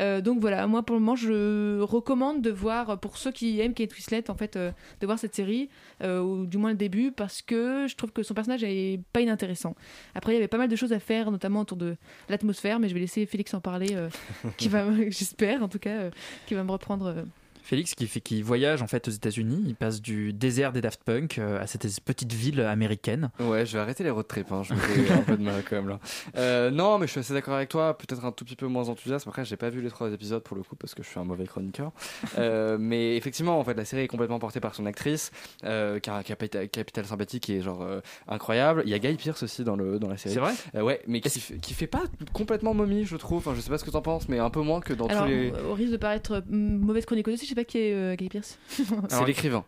[0.00, 3.74] Euh, donc voilà, moi pour le moment, je recommande de voir, pour ceux qui aiment
[3.74, 5.68] Kate Winslet, en fait, euh, de voir cette série,
[6.02, 9.20] euh, ou du moins le début, parce que je trouve que son personnage est pas
[9.20, 9.74] inintéressant.
[10.14, 11.96] Après, il y avait pas mal de choses à faire, notamment autour de
[12.28, 13.96] l'atmosphère, mais je vais laisser Félix en parler,
[14.56, 16.10] qui va, j'espère en tout cas,
[16.46, 17.24] qui va me reprendre.
[17.64, 21.02] Félix qui fait qui voyage en fait aux États-Unis, il passe du désert des Daft
[21.02, 23.30] Punk euh, à cette petite ville américaine.
[23.40, 24.52] Ouais, je vais arrêter les road trips.
[24.52, 24.62] Hein.
[24.62, 25.98] Je me fais un peu de mal quand même là.
[26.36, 27.96] Euh, non, mais je suis assez d'accord avec toi.
[27.96, 29.26] Peut-être un tout petit peu moins enthousiaste.
[29.26, 31.24] Après, j'ai pas vu les trois épisodes pour le coup parce que je suis un
[31.24, 31.90] mauvais chroniqueur.
[32.38, 35.30] Euh, mais effectivement, en fait, la série est complètement portée par son actrice,
[35.64, 38.82] euh, qui a un capita- capital sympathique qui est genre euh, incroyable.
[38.84, 40.34] Il y a Guy Pearce aussi dans le dans la série.
[40.34, 40.52] C'est vrai?
[40.74, 42.02] Euh, Ouais, mais qui, fait- qui fait pas
[42.34, 43.38] complètement momie, je trouve.
[43.38, 45.22] Enfin, je sais pas ce que t'en penses, mais un peu moins que dans Alors,
[45.24, 45.50] tous les.
[45.70, 48.58] au risque de paraître euh, mauvaise chroniqueuse aussi, sais pas qui est euh, Guy Pearce.
[48.68, 49.64] C'est l'écrivain.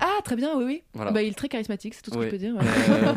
[0.00, 0.82] Ah, très bien, oui, oui.
[0.94, 1.10] Voilà.
[1.12, 2.24] Bah, il est très charismatique, c'est tout ce Oui.
[2.28, 2.54] que je peux dire.
[2.58, 3.14] Euh,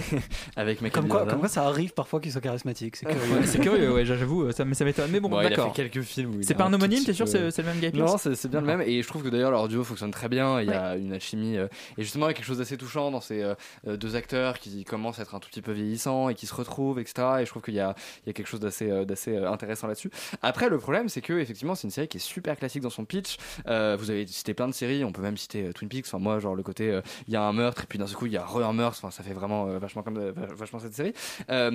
[0.56, 2.96] avec Comme quoi, comme quoi, ça arrive parfois qu'il soit charismatique.
[2.96, 3.34] C'est curieux.
[3.34, 5.10] Ouais, c'est curieux, ouais, j'avoue, ça, ça m'étonne.
[5.10, 5.74] Mais bon, Bon, il a d'accord.
[5.74, 6.42] fait quelques films.
[6.42, 8.34] C'est est pas un homonyme, t'es sûr, peu- c'est c'est le même Guy Non, c'est
[8.34, 8.82] c'est bien le même.
[8.82, 10.60] Et je trouve que d'ailleurs leur duo fonctionne très bien.
[10.60, 11.56] Il y a une alchimie.
[11.56, 11.66] euh,
[11.98, 13.54] et justement, il y a quelque chose d'assez touchant dans ces euh,
[13.86, 16.54] euh, deux acteurs qui commencent à être un tout petit peu vieillissants et qui se
[16.54, 17.26] retrouvent, etc.
[17.40, 17.94] Et je trouve qu'il y a,
[18.24, 20.10] il y a quelque chose d'assez d'assez intéressant là-dessus.
[20.42, 23.04] Après, le problème, c'est que effectivement, c'est une série qui est super classique dans son
[23.04, 23.36] pitch.
[23.66, 25.04] Euh, vous avez cité plein de séries.
[25.04, 26.01] On peut même citer euh, Twin Peaks.
[26.06, 28.26] Enfin, moi, genre le côté, euh, il y a un meurtre et puis d'un coup,
[28.26, 28.98] il y a re un meurtre.
[29.02, 31.14] Enfin, ça fait vraiment euh, vachement comme euh, vachement cette série.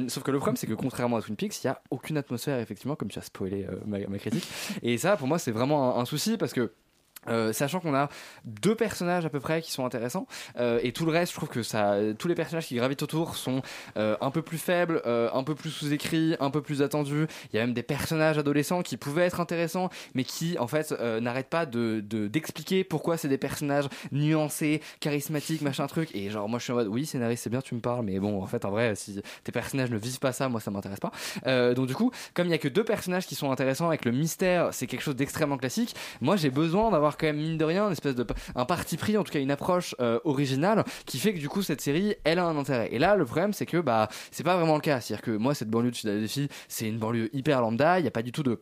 [0.09, 2.59] Sauf que le problème, c'est que contrairement à Twin Peaks, il y a aucune atmosphère,
[2.59, 4.47] effectivement, comme tu as spoilé ma, ma critique.
[4.82, 6.71] Et ça, pour moi, c'est vraiment un souci parce que.
[7.30, 8.09] Euh, sachant qu'on a
[8.45, 10.28] deux personnages à peu près qui sont intéressants
[10.59, 13.36] euh, et tout le reste je trouve que ça tous les personnages qui gravitent autour
[13.36, 13.61] sont
[13.97, 17.28] euh, un peu plus faibles un peu plus sous-écrits un peu plus attendus.
[17.51, 20.91] Il y a même des personnages adolescents qui pouvaient être intéressants mais qui en fait
[21.21, 26.13] n'arrêtent pas de de- d'expliquer pourquoi c'est des personnages nuancés charismatiques machin truc.
[26.15, 28.19] Et genre moi je suis en mode oui scénariste c'est bien tu me parles mais
[28.19, 30.99] bon en fait en vrai si tes personnages ne vivent pas ça moi ça m'intéresse
[30.99, 31.11] pas.
[31.73, 34.15] Donc du coup comme il y a que deux personnages qui sont intéressants que le
[34.15, 37.91] mystère c'est quelque chose d'extrêmement classique moi j'ai besoin d'avoir quand même mine de rien
[38.55, 41.61] un parti pris en tout cas une approche euh, originale qui fait que du coup
[41.61, 42.89] cette série elle a un intérêt.
[42.91, 45.01] Et là le problème c'est que bah c'est pas vraiment le cas.
[45.01, 48.05] C'est à dire que moi cette banlieue de Philadelphie c'est une banlieue hyper lambda il
[48.05, 48.61] y a pas du tout de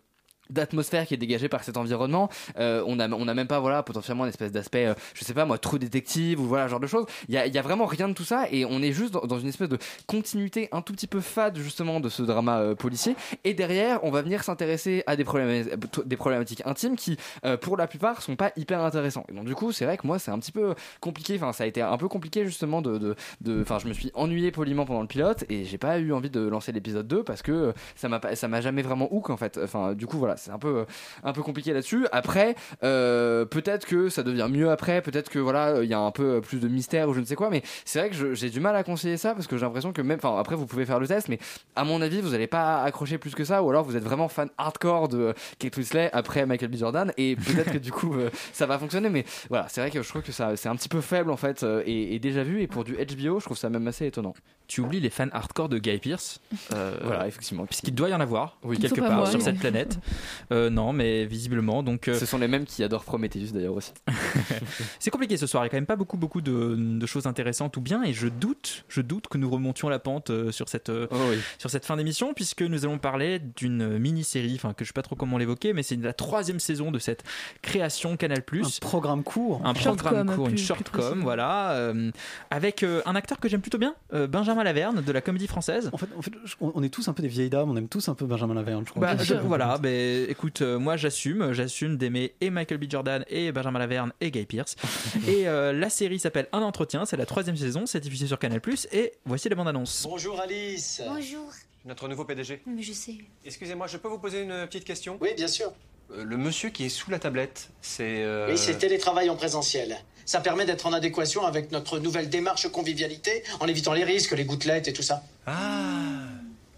[0.49, 2.29] d'atmosphère qui est dégagée par cet environnement.
[2.57, 5.33] Euh, on a on a même pas voilà potentiellement une espèce d'aspect euh, je sais
[5.33, 7.05] pas moi trou détective ou voilà genre de choses.
[7.27, 9.39] Il y a, y a vraiment rien de tout ça et on est juste dans,
[9.39, 9.77] une espèce de
[10.07, 13.15] continuité un tout petit peu fade justement de ce drama euh, policier.
[13.43, 15.65] Et derrière on va venir s'intéresser à des problèmes
[16.05, 19.25] des problématiques intimes qui euh, pour la plupart sont pas hyper intéressants.
[19.29, 21.35] Et donc du coup c'est vrai que moi c'est un petit peu compliqué.
[21.35, 24.11] Enfin ça a été un peu compliqué justement de de de- enfin je me suis
[24.13, 27.41] ennuyé poliment pendant le pilote et j'ai pas eu envie de lancer l'épisode 2 parce
[27.41, 29.59] que ça m'a ça m'a jamais vraiment hook en fait.
[29.63, 30.85] Enfin du coup voilà c'est un peu euh,
[31.23, 35.83] un peu compliqué là-dessus après euh, peut-être que ça devient mieux après peut-être que voilà
[35.83, 37.99] il y a un peu plus de mystère ou je ne sais quoi mais c'est
[37.99, 40.37] vrai que j'ai du mal à conseiller ça parce que j'ai l'impression que même enfin
[40.39, 41.39] après vous pouvez faire le test mais
[41.75, 44.27] à mon avis vous allez pas accrocher plus que ça ou alors vous êtes vraiment
[44.27, 48.29] fan hardcore de Kate Winslet après Michael B Jordan et peut-être que du coup euh,
[48.53, 50.89] ça va fonctionner mais voilà c'est vrai que je trouve que ça c'est un petit
[50.89, 53.57] peu faible en fait euh, et, et déjà vu et pour du HBO je trouve
[53.57, 54.33] ça même assez étonnant
[54.67, 56.39] Tu oublies les fans hardcore de Guy Pearce.
[56.73, 57.65] Euh, Voilà, effectivement.
[57.67, 58.79] Puisqu'il doit y en avoir, Oui.
[58.79, 59.99] quelque part moi, sur cette planète.
[60.51, 61.83] Euh, non, mais visiblement.
[61.83, 63.91] Donc, euh, Ce sont les mêmes qui adorent Prometheus d'ailleurs aussi.
[64.99, 65.63] c'est compliqué ce soir.
[65.63, 68.03] Il y a quand même pas beaucoup, beaucoup de, de choses intéressantes ou bien.
[68.03, 71.15] Et je doute, je doute que nous remontions la pente euh, sur cette, euh, Oh
[71.29, 71.37] oui.
[71.57, 75.01] sur cette fin d'émission, puisque nous allons parler d'une mini-série, enfin que je sais pas
[75.01, 77.23] trop comment l'évoquer, mais c'est la troisième saison de cette
[77.61, 78.39] création Canal+.
[78.53, 79.61] Un programme court.
[79.63, 81.23] un Short programme com, court, une plus- short plus com, précisément.
[81.23, 82.11] voilà, euh,
[82.49, 85.89] avec euh, un acteur que j'aime plutôt bien, euh, Benjamin Laverne de la Comédie Française.
[85.93, 88.07] En fait, en fait, on est tous un peu des vieilles dames, on aime tous
[88.09, 89.15] un peu Benjamin Laverne, je crois.
[89.15, 89.91] Bah, je- voilà, ben
[90.29, 92.85] écoute, euh, moi j'assume, j'assume d'aimer et Michael B.
[92.89, 94.75] Jordan et Benjamin Laverne et Guy Pearce.
[95.27, 98.59] et euh, la série s'appelle Un entretien, c'est la troisième saison, c'est diffusé sur Canal+,
[98.91, 100.05] et voici la bande-annonce.
[100.09, 101.01] Bonjour Alice.
[101.07, 101.49] Bonjour.
[101.85, 102.61] Notre nouveau PDG.
[102.65, 103.15] Mais je sais.
[103.45, 105.17] Excusez-moi, je peux vous poser une petite question?
[105.21, 105.71] Oui, bien sûr.
[106.11, 108.23] Euh, Le monsieur qui est sous la tablette, c'est...
[108.23, 109.97] euh, Oui, c'est télétravail en présentiel.
[110.25, 114.45] Ça permet d'être en adéquation avec notre nouvelle démarche convivialité, en évitant les risques, les
[114.45, 115.23] gouttelettes et tout ça.
[115.45, 116.23] Ah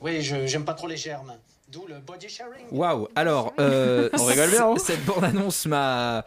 [0.01, 1.33] Oui, je j'aime pas trop les germes.
[1.69, 2.65] D'où le body sharing.
[2.71, 6.23] Waouh Alors, euh, On rigole bien, hein Cette bande-annonce m'a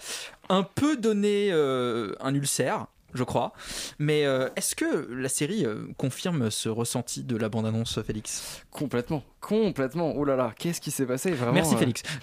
[0.51, 3.53] un peu donné euh, un ulcère, je crois.
[3.99, 8.63] Mais euh, est-ce que la série euh, confirme ce ressenti de la bande-annonce, Félix?
[8.71, 10.13] Complètement, complètement.
[10.17, 12.03] Oh là là, qu'est-ce qui s'est passé vraiment Merci euh, Félix.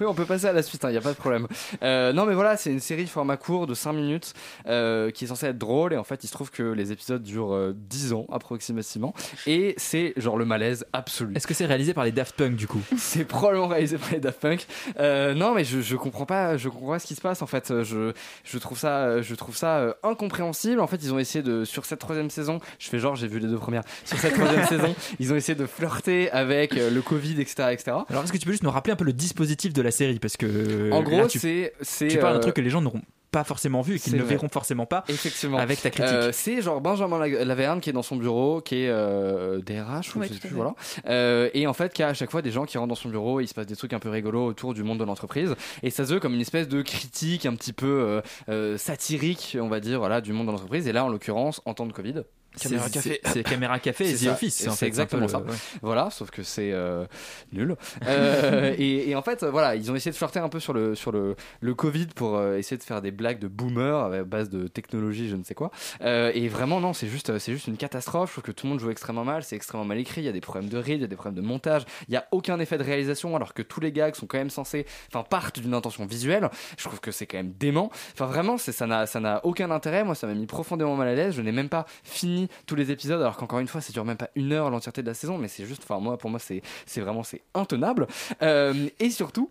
[0.00, 1.46] oui, on peut passer à la suite, il n'y a pas de problème.
[1.82, 4.34] Euh, non, mais voilà, c'est une série format court de 5 minutes
[4.66, 5.92] euh, qui est censée être drôle.
[5.92, 9.14] Et en fait, il se trouve que les épisodes durent euh, 10 ans approximativement.
[9.46, 11.34] Et c'est genre le malaise absolu.
[11.36, 12.80] Est-ce que c'est réalisé par les Daft Punk du coup?
[12.96, 14.66] C'est probablement réalisé par les Daft Punk.
[14.98, 17.82] Non, mais je, je comprends pas, je comprends pas ce qui se passe en fait.
[17.82, 18.12] Je,
[18.44, 20.80] je trouve ça, je trouve ça incompréhensible.
[20.80, 22.60] En fait, ils ont essayé de sur cette troisième saison.
[22.78, 23.82] Je fais genre, j'ai vu les deux premières.
[24.04, 27.96] Sur cette troisième saison, ils ont essayé de flirter avec euh, le Covid, etc., etc.
[28.08, 30.18] Alors, est-ce que tu peux juste nous rappeler un peu le dispositif de la série?
[30.18, 30.90] Parce que.
[30.92, 32.08] En là, gros, tu, c'est, c'est.
[32.08, 33.02] tu parles d'un euh, truc que les gens n'auront
[33.32, 34.30] pas forcément vu et qu'ils ne vrai.
[34.30, 35.58] verront forcément pas Effectivement.
[35.58, 36.12] avec ta critique.
[36.12, 40.16] Euh, c'est genre Benjamin La- Laverne qui est dans son bureau, qui est euh, DRH,
[40.16, 40.74] ou Ouais, je sais plus, voilà.
[41.06, 43.08] Euh, et en fait, qui a à chaque fois des gens qui rentrent dans son
[43.08, 45.54] bureau, et il se passe des trucs un peu rigolos autour du monde de l'entreprise.
[45.84, 49.56] Et ça se veut comme une espèce de critique un petit peu euh, euh, satirique,
[49.60, 50.88] on va dire, voilà, du monde de l'entreprise.
[50.88, 52.22] Et là, en l'occurrence, en temps de Covid.
[52.58, 53.20] Caméra C'est- Café.
[53.24, 54.32] c'est- c'est Caméra Café et The ça.
[54.32, 55.38] Office, C'est exactement le- ça.
[55.40, 55.54] ouais.
[55.82, 57.04] Voilà, sauf que c'est euh,
[57.52, 57.76] nul.
[58.06, 60.94] Euh, et, et en fait, voilà, ils ont essayé de flirter un peu sur le,
[60.94, 64.50] sur le, le Covid pour euh, essayer de faire des blagues de boomer à base
[64.50, 65.70] de technologie, je ne sais quoi.
[66.00, 68.30] Et vraiment, non, c'est juste, c'est juste une catastrophe.
[68.30, 70.20] Je trouve que tout le monde joue extrêmement mal, c'est extrêmement mal écrit.
[70.22, 71.82] Il y a des problèmes de rythme, il y a des problèmes de montage.
[72.08, 74.50] Il n'y a aucun effet de réalisation, alors que tous les gags sont quand même
[74.50, 76.48] censés, enfin, partent d'une intention visuelle.
[76.76, 77.90] Je trouve que c'est quand même dément.
[78.12, 80.04] Enfin, vraiment, ça n'a aucun intérêt.
[80.04, 81.34] Moi, ça m'a mis profondément mal à l'aise.
[81.34, 84.16] Je n'ai même pas fini tous les épisodes, alors qu'encore une fois, ça dure même
[84.16, 86.62] pas une heure l'entièreté de la saison, mais c'est juste, enfin, moi, pour moi, c'est,
[87.00, 88.06] vraiment, c'est intenable.
[88.42, 89.50] Euh, et surtout,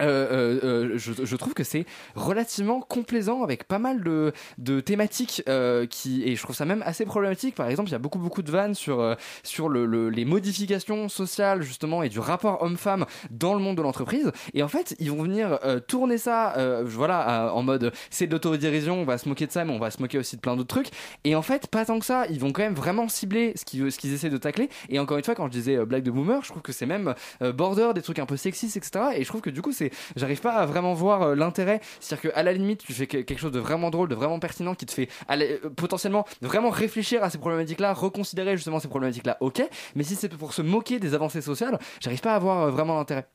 [0.00, 1.84] euh, euh, euh, je, trouve que c'est
[2.14, 5.42] relativement complaisant avec pas mal de, thématiques
[5.90, 7.54] qui et je trouve ça même assez problématique.
[7.54, 11.08] Par exemple il y a beaucoup beaucoup de vannes sur sur le, le- les modifications
[11.08, 14.30] sociales justement et du rapport homme-femme dans le monde de l'entreprise.
[14.54, 19.04] Et en fait ils vont venir tourner ça voilà en mode c'est de l'autodérision on
[19.04, 20.90] va se moquer de ça mais on va se moquer aussi de plein d'autres trucs.
[21.24, 23.90] Et en fait pas tant que ça ils vont quand même vraiment cibler ce qu'ils
[23.90, 24.68] ce qu'ils essaient de tacler.
[24.88, 27.14] Et encore une fois quand je disais blague de boomer je trouve que c'est même
[27.40, 30.40] border des trucs un peu sexistes etc et je trouve que du coup c'est j'arrive
[30.40, 31.80] pas à vraiment voir euh, l'intérêt.
[32.00, 34.74] C'est-à-dire qu'à la limite tu fais que- quelque chose de vraiment drôle de vraiment pertinent
[34.74, 38.88] qui te fait aller, euh, potentiellement vraiment réfléchir à ces problématiques là reconsidérer justement ces
[38.88, 39.62] problématiques là ok.
[39.94, 42.96] Mais si c'est pour se moquer des avancées sociales j'arrive pas à voir euh, vraiment
[42.96, 43.26] l'intérêt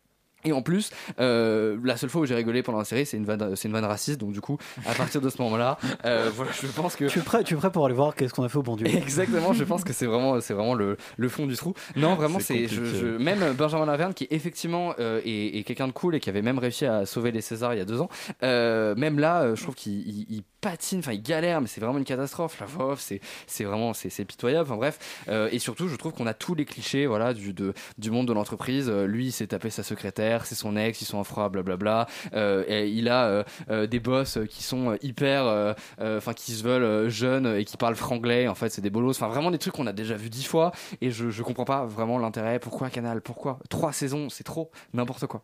[0.45, 3.25] et en plus, euh, la seule fois où j'ai rigolé pendant la série, c'est une
[3.25, 4.19] vanne, c'est une vanne raciste.
[4.19, 7.21] Donc du coup, à partir de ce moment-là, euh, voilà, je pense que Tu es
[7.21, 9.53] prêt, tu es prêt pour aller voir qu'est-ce qu'on a fait au bon Dieu Exactement,
[9.53, 11.73] je pense que c'est vraiment, c'est vraiment le, le fond du trou.
[11.95, 15.87] Non, vraiment, C'est c'est, je, je- même Benjamin Laverne, qui effectivement euh, est, est quelqu'un
[15.87, 18.01] de cool et qui avait même réussi à sauver les Césars il y a deux
[18.01, 18.09] ans,
[18.43, 21.81] euh, même là, euh, je trouve qu'il il- il patine, enfin il galère, mais c'est
[21.81, 22.59] vraiment une catastrophe.
[22.59, 22.99] La voix off,
[23.47, 24.67] c'est, vraiment, c'est, pitoyable.
[24.69, 24.97] Enfin bref,
[25.27, 28.27] Euh, et surtout, je trouve qu'on a tous les clichés, voilà, du, de, du monde
[28.27, 28.87] de l'entreprise.
[28.89, 32.07] Euh, lui, il s'est tapé sa secrétaire, c'est son ex, ils sont en froid, blablabla.
[32.33, 36.53] Euh, il a euh, euh, des boss qui sont euh, hyper, euh, euh, enfin qui
[36.53, 38.47] se veulent euh, jeunes et qui parlent franglais.
[38.47, 39.17] En fait, c'est des bolos.
[39.17, 40.71] Enfin, vraiment des trucs qu'on a déjà vu dix fois.
[41.01, 42.59] Et je, je comprends pas vraiment l'intérêt.
[42.59, 43.21] Pourquoi Canal?
[43.21, 43.59] Pourquoi?
[43.69, 45.43] Trois saisons C'est trop, n'importe quoi.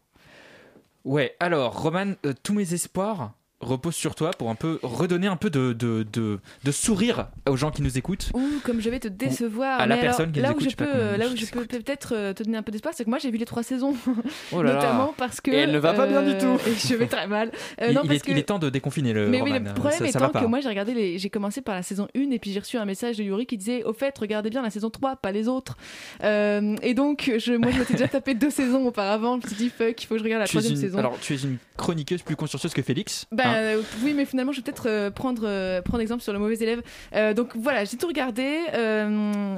[1.06, 5.36] Ouais, alors, Roman, euh, tous mes espoirs reposent sur toi pour un peu redonner un
[5.36, 8.30] peu de, de, de, de sourire aux gens qui nous écoutent.
[8.34, 9.80] Ouh, comme je vais te décevoir.
[9.82, 11.34] à la mais personne alors, qui nous là où écoute, je peux, euh, là je
[11.34, 13.38] où je peux peut-être euh, te donner un peu d'espoir, c'est que moi j'ai vu
[13.38, 13.94] les trois saisons,
[14.54, 14.76] Oh là là.
[14.76, 16.58] notamment parce que Et elle ne va pas bien du tout.
[16.68, 17.52] et je vais très mal.
[17.82, 19.52] Euh, il, non, il parce est, que il est temps de déconfiner le mais oui,
[19.52, 20.40] le problème ça, étant pas.
[20.42, 21.18] que moi j'ai regardé les...
[21.20, 23.58] j'ai commencé par la saison 1 et puis j'ai reçu un message de Yuri qui
[23.58, 25.76] disait au fait regardez bien la saison 3 pas les autres
[26.24, 29.58] Euh, et donc je, moi je m'étais déjà tapé deux saisons auparavant je me suis
[29.58, 31.38] dit fuck il faut que je regarde la tu troisième une, saison alors, tu es
[31.38, 33.26] une chroniqueuse plus consciencieuse que Félix.
[33.32, 33.49] bah.
[33.56, 36.56] Euh, oui, mais finalement, je vais peut-être euh, prendre, euh, prendre exemple sur le mauvais
[36.56, 36.82] élève.
[37.36, 38.60] Donc voilà, j'ai tout regardé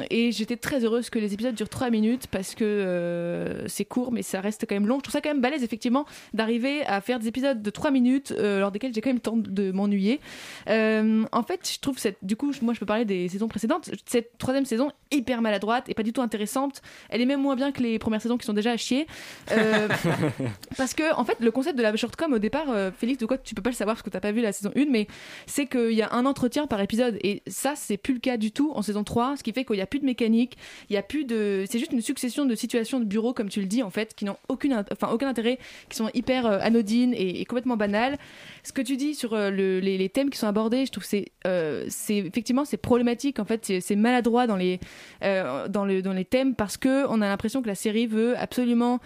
[0.09, 4.21] et j'étais très heureuse que les épisodes durent 3 minutes parce que c'est court, mais
[4.21, 4.97] ça reste quand même long.
[4.97, 8.33] Je trouve ça quand même balèze, effectivement, d'arriver à faire des épisodes de 3 minutes
[8.37, 10.19] lors desquels j'ai quand même le temps de m'ennuyer.
[10.67, 12.17] En fait, je trouve cette.
[12.21, 13.91] Du coup, moi, je peux parler des saisons précédentes.
[14.05, 16.81] Cette troisième saison, hyper maladroite et pas du tout intéressante.
[17.09, 19.07] Elle est même moins bien que les premières saisons qui sont déjà à chier.
[19.51, 19.87] Euh,
[20.77, 23.37] parce que, en fait, le concept de la shortcom au départ, euh, Félix, de quoi
[23.37, 25.07] tu peux pas le savoir parce que t'as pas vu la saison 1, mais
[25.47, 27.17] c'est qu'il y a un entretien par épisode.
[27.23, 29.75] Et ça, c'est plus le cas du tout en saison 3, ce qui fait qu'il
[29.75, 30.57] n'y a plus de mécanique,
[30.89, 31.65] il y a plus de.
[31.69, 34.25] C'est juste une succession de situations de bureau, comme tu le dis, en fait, qui
[34.25, 35.57] n'ont aucune, enfin, aucun intérêt,
[35.89, 38.17] qui sont hyper euh, anodines et, complètement banales.
[38.63, 41.09] Ce que tu dis sur euh, le- les, thèmes qui sont abordés, je trouve que
[41.09, 44.79] c'est euh, c'est effectivement c'est problématique en fait c'est- maladroit dans les
[45.21, 48.99] dans le dans les thèmes parce que on a l'impression que la série veut absolument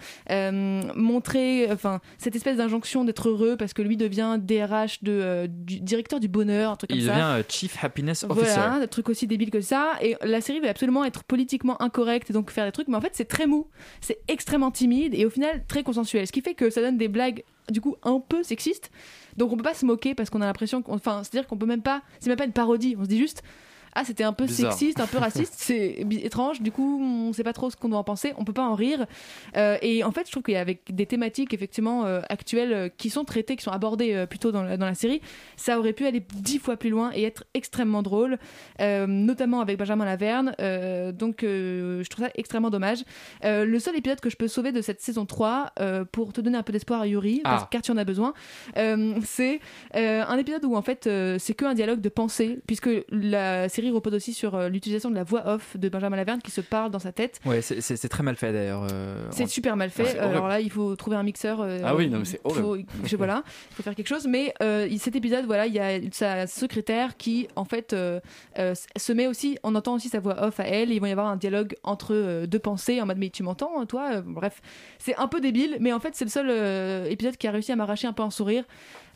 [0.94, 4.65] montrer enfin cette espèce d'injonction d'être heureux parce que lui devient DRH
[5.02, 8.24] de euh, du directeur du bonheur un truc comme Il ça devient euh, Chief Happiness
[8.24, 8.54] Officer.
[8.54, 9.92] voilà, des trucs aussi débiles que ça.
[10.00, 13.00] Et la série veut absolument être politiquement incorrecte et donc faire des trucs, mais en
[13.00, 13.68] fait c'est très mou,
[14.00, 16.26] c'est extrêmement timide et au final très consensuel.
[16.26, 18.90] Ce qui fait que ça donne des blagues du coup un peu sexistes.
[19.36, 21.66] Donc on peut pas se moquer parce qu'on a l'impression qu'on, enfin, c'est-à-dire qu'on peut
[21.66, 22.96] même pas, c'est même pas une parodie.
[22.98, 23.42] On se dit juste.
[23.98, 24.72] Ah, c'était un peu Bizarre.
[24.72, 26.60] sexiste, un peu raciste, c'est étrange.
[26.60, 28.34] Du coup, on sait pas trop ce qu'on doit en penser.
[28.36, 29.06] On peut pas en rire.
[29.56, 32.72] Euh, et en fait, je trouve qu'il y a avec des thématiques effectivement euh, actuelles
[32.74, 35.22] euh, qui sont traitées, qui sont abordées plutôt dans la, dans la série,
[35.56, 38.38] ça aurait pu aller dix fois plus loin et être extrêmement drôle,
[38.80, 40.54] notamment avec Benjamin Laverne.
[41.12, 42.98] Donc, je trouve ça extrêmement dommage.
[43.42, 46.58] Le seul épisode que je peux sauver de cette saison 3, euh, pour te donner
[46.58, 47.68] un peu d'espoir à Yuri, parce Ah.
[47.70, 48.34] car tu en as besoin,
[49.24, 49.60] c'est
[49.94, 54.14] un épisode où en fait c'est que un dialogue de pensée, puisque la série repose
[54.14, 56.98] aussi sur euh, l'utilisation de la voix off de Benjamin Laverne qui se parle dans
[56.98, 57.40] sa tête.
[57.44, 58.86] Ouais, c'est- très mal fait d'ailleurs.
[58.92, 60.02] euh, C'est en- super mal fait.
[60.02, 60.34] Euh, horrible.
[60.36, 61.60] Alors là, il faut trouver un mixeur.
[61.84, 62.88] Ah oui, non, mais c'est il faut- horrible.
[63.04, 64.26] je- voilà, il faut faire quelque chose.
[64.26, 64.54] Mais
[64.98, 69.58] cet épisode, voilà, il y a sa secrétaire qui, en fait, se met aussi.
[69.62, 70.92] On entend aussi sa voix off à elle.
[70.92, 73.80] Et il va y avoir un dialogue entre deux pensées en mode mais tu m'entends,
[73.80, 74.20] hein, toi?
[74.24, 74.60] Bref,
[74.98, 77.76] c'est un peu débile, mais en fait, c'est le seul épisode qui a réussi à
[77.76, 78.64] m'arracher un peu un sourire.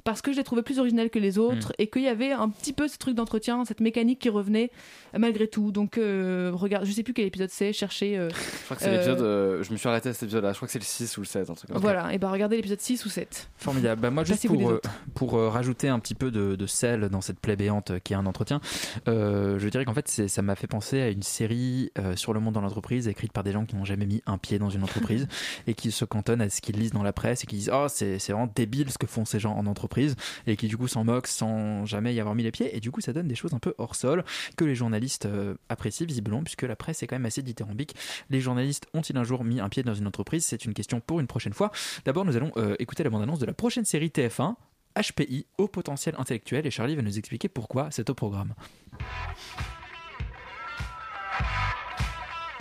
[0.05, 2.49] Parce que je l'ai trouvé plus original que les autres et qu'il y avait un
[2.49, 4.71] petit peu ce truc d'entretien, cette mécanique qui revenait
[5.15, 5.73] euh, malgré tout.
[5.73, 8.19] Donc, euh, regarde, je sais plus quel épisode c'est, cherchez.
[8.19, 9.21] euh, Je crois que c'est euh, l'épisode.
[9.21, 10.53] euh, je me suis arrêté à cet épisode-là.
[10.53, 11.81] Je crois que c'est le 6 ou le 7, un truc comme.
[11.81, 13.49] Voilà, et bah regardez l'épisode 6 ou 7.
[13.57, 14.01] Formidable.
[14.01, 14.81] Bah, moi, juste pour, euh,
[15.15, 18.17] pour euh, rajouter un petit peu de, de sel dans cette plaie béante qui est
[18.17, 18.61] un entretien,
[19.09, 22.41] euh, je dirais qu'en fait, ça m'a fait penser à une série euh, sur le
[22.41, 24.83] monde dans l'entreprise écrite par des gens qui n'ont jamais mis un pied dans une
[24.83, 25.27] entreprise
[25.67, 27.87] et qui se cantonnent à ce qu'ils lisent dans la presse et qui disent Oh,
[27.89, 29.90] c'est c'est vraiment débile ce que font ces gens en entreprise
[30.47, 32.77] et qui du coup s'en moquent sans jamais y avoir mis les pieds.
[32.77, 34.25] Et du coup, ça donne des choses un peu hors sol
[34.57, 37.95] que les journalistes euh, apprécient visiblement puisque la presse est quand même assez dithyrambique.
[38.31, 40.45] Les journalistes ont-ils un jour mis un pied dans une entreprise?
[40.45, 41.71] C'est une question pour une prochaine fois.
[42.05, 44.55] D'abord, nous allons euh, écouter la bande-annonce de la prochaine série TF1,
[44.97, 48.55] HPI, au potentiel intellectuel, et Charlie va nous expliquer pourquoi c'est au programme.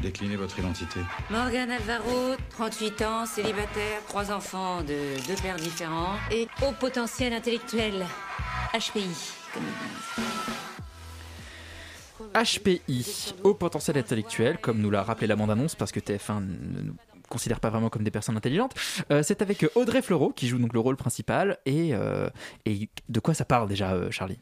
[0.02, 1.02] Déclinez votre identité.
[1.30, 8.06] Morgan Alvaro, 38 ans, célibataire, trois enfants de deux pères différents et haut potentiel intellectuel.
[8.74, 9.10] HPI,
[9.54, 10.40] comme ils disent.
[12.34, 16.96] HPI, au potentiel intellectuel, comme nous l'a rappelé la bande-annonce, parce que TF1 ne nous
[17.28, 18.74] considère pas vraiment comme des personnes intelligentes.
[19.12, 21.58] Euh, c'est avec Audrey Fleurot qui joue donc le rôle principal.
[21.66, 22.30] Et, euh,
[22.66, 24.40] et de quoi ça parle déjà, euh, Charlie?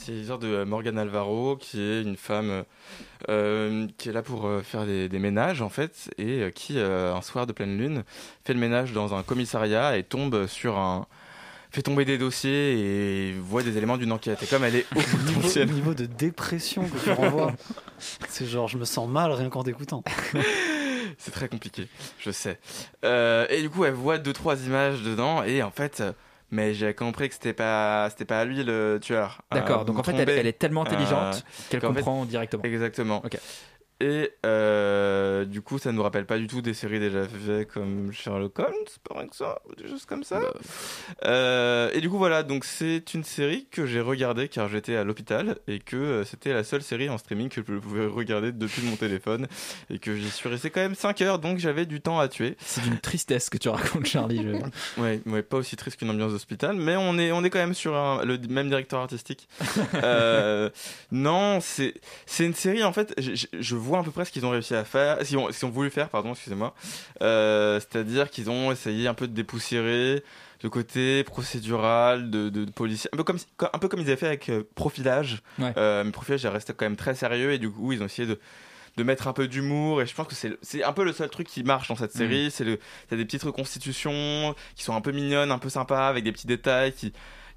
[0.00, 2.62] C'est l'histoire de euh, Morgane Alvaro, qui est une femme
[3.28, 6.78] euh, qui est là pour euh, faire des, des ménages, en fait, et euh, qui,
[6.78, 8.04] euh, un soir de pleine lune,
[8.44, 11.06] fait le ménage dans un commissariat et tombe sur un.
[11.72, 14.40] fait tomber des dossiers et voit des éléments d'une enquête.
[14.40, 17.52] Et comme elle est au Niveau, niveau de dépression que tu renvoies.
[18.28, 20.04] C'est genre, je me sens mal rien qu'en t'écoutant.
[21.18, 21.88] C'est très compliqué,
[22.20, 22.60] je sais.
[23.04, 26.12] Euh, et du coup, elle voit deux trois images dedans et en fait, euh,
[26.50, 29.42] mais j'ai compris que c'était pas c'était pas lui le tueur.
[29.52, 32.62] D'accord, Euh, donc en fait, elle- elle est tellement intelligente Euh, qu'elle fait- comprend directement.
[32.64, 33.22] Exactement.
[34.00, 38.12] Et euh, du coup, ça nous rappelle pas du tout des séries déjà faites comme
[38.12, 38.72] Sherlock Holmes,
[39.08, 40.38] par exemple, ou des choses comme ça.
[40.38, 40.52] Bah,
[41.24, 45.02] Euh, et du coup, voilà, donc c'est une série que j'ai regardée car j'étais à
[45.02, 48.82] l'hôpital et que euh, c'était la seule série en streaming que je pouvais regarder depuis
[48.82, 49.48] mon téléphone
[49.90, 52.56] et que j'y suis resté quand même 5 heures donc j'avais du temps à tuer.
[52.64, 54.42] C'est d'une tristesse que tu racontes, Charlie.
[54.44, 54.58] je-
[55.02, 57.74] Ouais, ouais, pas aussi triste qu'une ambiance d'hôpital, mais on est, on est quand même
[57.74, 59.48] sur un- le même directeur artistique.
[60.04, 60.70] Euh,
[61.10, 61.94] non, c'est,
[62.38, 63.46] une série, en fait, je, je-
[63.88, 65.70] je vois à peu près ce qu'ils ont réussi à faire, ont, ce qu'ils ont
[65.70, 66.74] voulu faire, pardon, excusez-moi.
[67.22, 70.22] Euh, c'est-à-dire qu'ils ont essayé un peu de dépoussiérer
[70.62, 74.16] le côté procédural de, de, de policier, un peu comme, un peu comme ils avaient
[74.16, 75.40] fait avec euh, Profilage.
[75.58, 75.72] Ouais.
[75.78, 78.38] Euh, mais Profilage, restait quand même très sérieux et du coup, ils ont essayé de
[78.96, 81.46] de mettre un peu d'humour et je pense que c'est un peu le seul truc
[81.46, 82.80] qui marche dans cette série c'est le
[83.12, 86.92] des petites reconstitutions qui sont un peu mignonnes un peu sympas avec des petits détails
[86.92, 87.12] qui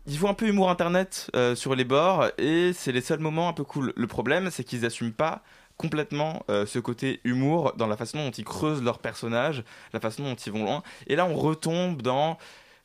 [0.07, 3.49] Ils font un peu humour internet euh, sur les bords et c'est les seuls moments
[3.49, 3.93] un peu cool.
[3.95, 5.41] Le problème, c'est qu'ils n'assument pas
[5.81, 9.63] complètement euh, ce côté humour dans la façon dont ils creusent leurs personnages,
[9.93, 10.83] la façon dont ils vont loin.
[11.07, 12.37] Et là, on retombe dans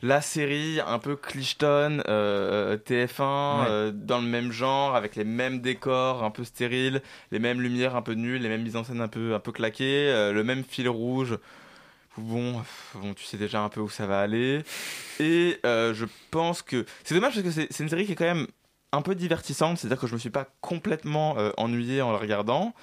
[0.02, 3.66] la série un peu Clichton, euh, TF1, Ouais.
[3.68, 7.00] euh, dans le même genre, avec les mêmes décors un peu stériles,
[7.32, 9.52] les mêmes lumières un peu nulles, les mêmes mises en scène un peu, un peu
[9.52, 11.38] claquées, euh, le même fil rouge.
[12.18, 12.62] Bon,
[13.14, 14.62] tu sais déjà un peu où ça va aller.
[15.20, 18.46] Et je pense que c'est dommage parce que c'est une série qui est quand même
[18.96, 22.74] un peu divertissante, c'est-à-dire que je me suis pas complètement euh, ennuyé en la regardant.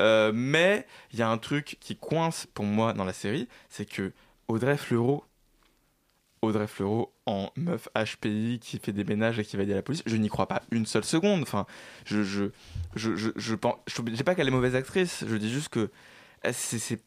[0.00, 3.84] Euh, mais il y a un truc qui coince pour moi dans la série, c'est
[3.84, 4.12] que
[4.46, 5.24] Audrey Fleurot,
[6.40, 10.02] Audrey Fleurot en meuf HPI qui fait des ménages et qui va à la police,
[10.06, 11.42] je n'y crois pas une seule seconde.
[11.42, 11.66] Enfin,
[12.04, 12.44] je je
[12.94, 15.90] je je, je pense, je dis pas qu'elle est mauvaise actrice, je dis juste que
[16.52, 17.00] c'est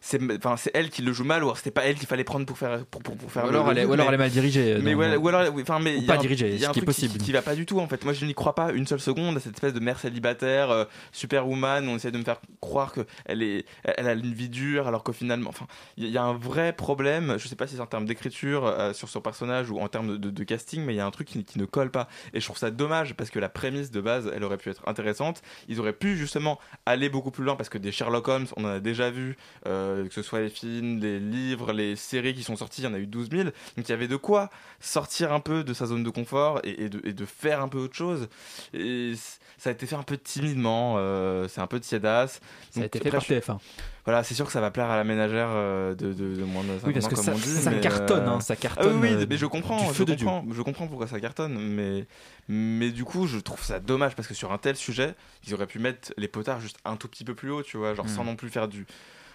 [0.00, 2.24] c'est enfin, c'est elle qui le joue mal ou alors c'était pas elle qu'il fallait
[2.24, 4.14] prendre pour faire pour, pour, pour faire Ou alors le elle ou alors mais- elle
[4.14, 6.82] est mal dirigée, mais ouais, ou alors enfin mais Ou pas dirigée, ce qui est
[6.82, 7.18] possible.
[7.18, 8.04] qui, va pas du tout en fait.
[8.04, 10.84] Moi je n'y crois pas une seule seconde à cette espèce de mère célibataire euh,
[11.12, 14.88] superwoman on essaie de me faire croire que elle est elle a une vie dure
[14.88, 17.36] alors qu'au final enfin il y, a- il y a un vrai problème.
[17.38, 20.12] Je sais pas si c'est en termes d'écriture euh, sur son personnage ou en termes
[20.12, 22.08] de, de- de casting mais il y a un truc qui, qui ne colle pas.
[22.32, 24.82] Et je trouve ça dommage parce que la prémisse de base elle aurait pu être
[24.88, 25.42] intéressante.
[25.68, 28.68] Ils auraient pu justement aller beaucoup plus loin parce que des Sherlock Holmes on en
[28.68, 29.36] a déjà vu
[29.66, 32.88] euh, que ce soit les films les livres les séries qui sont sorties il y
[32.88, 35.72] en a eu 12 000 donc il y avait de quoi sortir un peu de
[35.74, 38.28] sa zone de confort et, et de, et de faire un peu autre chose
[38.74, 39.12] et
[39.58, 42.98] ça a été fait un peu timidement euh, c'est un peu tiédasse Ça a été
[42.98, 43.58] fait par je- TF1.
[44.04, 46.62] voilà c'est sûr que ça va plaire à la ménagère euh, de, de, de moins
[46.64, 49.08] de 50 Oui, parce que comme ça- dit, cartonne, euh, hein, ça ah cartonne, oui,
[49.12, 52.06] euh, mais je comprends je comprends je comprends pourquoi ça cartonne mais
[52.48, 55.14] mais du coup je trouve ça dommage parce que sur un tel sujet
[55.46, 57.94] ils auraient pu mettre les potards juste un tout petit peu plus haut tu vois
[57.94, 58.08] genre Mm.
[58.08, 58.86] sans non plus faire du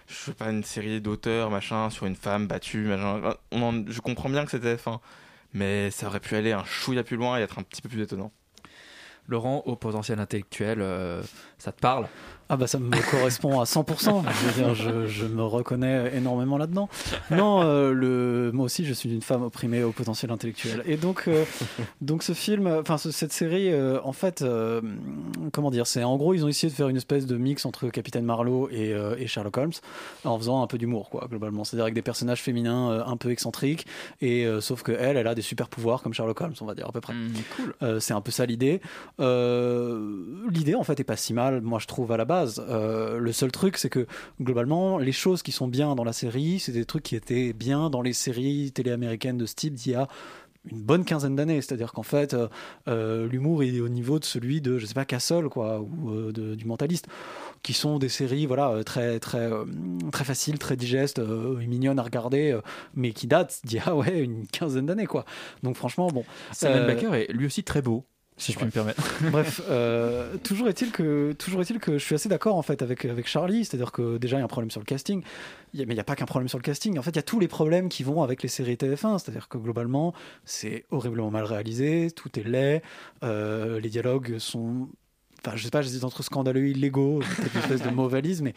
[0.07, 4.51] je sais pas une série d'auteurs machin sur une femme battue je comprends bien que
[4.51, 4.99] c'était F1
[5.55, 8.01] mais ça aurait pu aller un chouïa plus loin et être un petit peu plus
[8.01, 8.31] étonnant.
[9.27, 11.23] Laurent, au potentiel intellectuel, euh,
[11.57, 12.07] ça te parle?
[12.47, 14.23] Ah bah ça me correspond à 100%.
[14.23, 16.89] Je veux dire, je, je me reconnais énormément là-dedans.
[17.31, 20.83] Non, euh, le, moi aussi je suis une femme opprimée au potentiel intellectuel.
[20.85, 21.43] Et donc, euh,
[22.01, 24.43] donc ce film, enfin ce- cette série, euh, en fait,
[25.53, 27.89] comment dire, c'est en gros ils ont essayé de faire une espèce de mix entre
[27.89, 29.71] Capitaine Marlowe et, et Sherlock Holmes
[30.23, 31.63] en faisant un peu d'humour quoi globalement.
[31.63, 33.87] C'est-à-dire avec des personnages féminins un peu excentriques
[34.21, 36.87] et sauf que elle, elle a des super pouvoirs comme Sherlock Holmes, on va dire
[36.87, 37.13] à peu près.
[37.55, 37.73] cool.
[37.81, 38.81] Euh, c'est un peu ça l'idée.
[39.19, 42.34] L'idée en fait est pas si mal, moi je trouve à la base.
[42.43, 44.05] Euh, le seul truc c'est que
[44.41, 47.89] globalement les choses qui sont bien dans la série, c'est des trucs qui étaient bien
[47.89, 50.07] dans les séries télé américaines de ce type d'il y a
[50.71, 52.47] une bonne quinzaine d'années, c'est-à-dire qu'en fait euh,
[52.87, 56.31] euh, l'humour est au niveau de celui de je sais pas Castle quoi ou euh,
[56.31, 57.07] de- du Mentaliste
[57.61, 59.47] qui sont des séries voilà très très
[60.11, 62.59] très faciles, très digestes, euh, et mignonnes à regarder,
[62.95, 65.25] mais qui datent d'il y a ouais une quinzaine d'années quoi.
[65.61, 66.23] Donc franchement bon.
[66.51, 68.03] Simon Baker est lui aussi très beau,
[68.37, 69.01] si je puis me permettre.
[69.31, 73.05] Bref, euh, toujours est-il que toujours est-il que je suis assez d'accord en fait avec
[73.05, 75.21] avec Charlie, c'est-à-dire que déjà il y a un problème sur le casting,
[75.73, 76.97] Il y a- mais il n'y a pas qu'un problème sur le casting.
[76.99, 79.47] En fait, il y a tous les problèmes qui vont avec les séries TF1, c'est-à-dire
[79.47, 80.13] que globalement
[80.43, 82.81] c'est horriblement mal réalisé, tout est laid,
[83.23, 84.89] euh, les dialogues sont
[85.55, 88.53] Je sais pas, j'hésite entre scandaleux et illégaux, une espèce de mauvais mais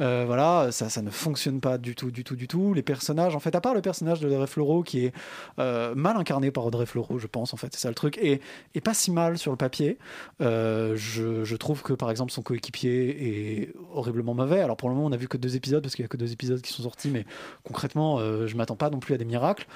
[0.00, 2.74] euh, voilà, ça, ne fonctionne pas du tout, du tout, du tout.
[2.74, 5.12] Les personnages, en fait, à part le personnage de Audrey qui est
[5.58, 8.40] euh, mal incarné par Audrey Fleurot, je pense, en fait, c'est ça le truc, et,
[8.82, 9.98] pas si mal sur le papier.
[10.40, 14.60] Euh, je, je trouve que, par exemple, son coéquipier est horriblement mauvais.
[14.60, 16.16] Alors, pour le moment, on a vu que deux épisodes, parce qu'il y a que
[16.16, 17.24] deux épisodes qui sont sortis, mais
[17.64, 19.66] concrètement, je m'attends pas non plus à des miracles.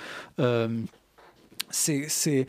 [1.70, 2.46] C'est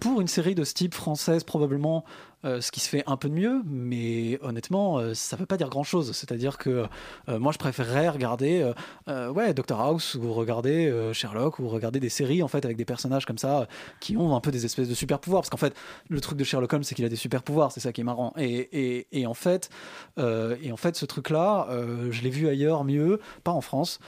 [0.00, 2.04] pour une série de ce type française probablement
[2.44, 5.56] euh, ce qui se fait un peu de mieux, mais honnêtement, euh, ça veut pas
[5.56, 6.12] dire grand-chose.
[6.12, 6.86] C'est-à-dire que
[7.28, 8.72] euh, moi, je préférerais regarder
[9.06, 13.26] ouais, Doctor House ou regarder Sherlock ou regarder des séries en fait avec des personnages
[13.26, 13.66] comme ça
[14.00, 15.42] qui ont un peu des espèces de super pouvoirs.
[15.42, 15.74] Parce qu'en fait,
[16.08, 17.72] le truc de Sherlock Holmes, c'est qu'il a des super pouvoirs.
[17.72, 18.32] C'est ça qui est marrant.
[18.36, 19.70] Et, en fait,
[20.18, 21.68] et en fait, ce truc-là,
[22.10, 23.98] je l'ai vu ailleurs mieux, pas en France.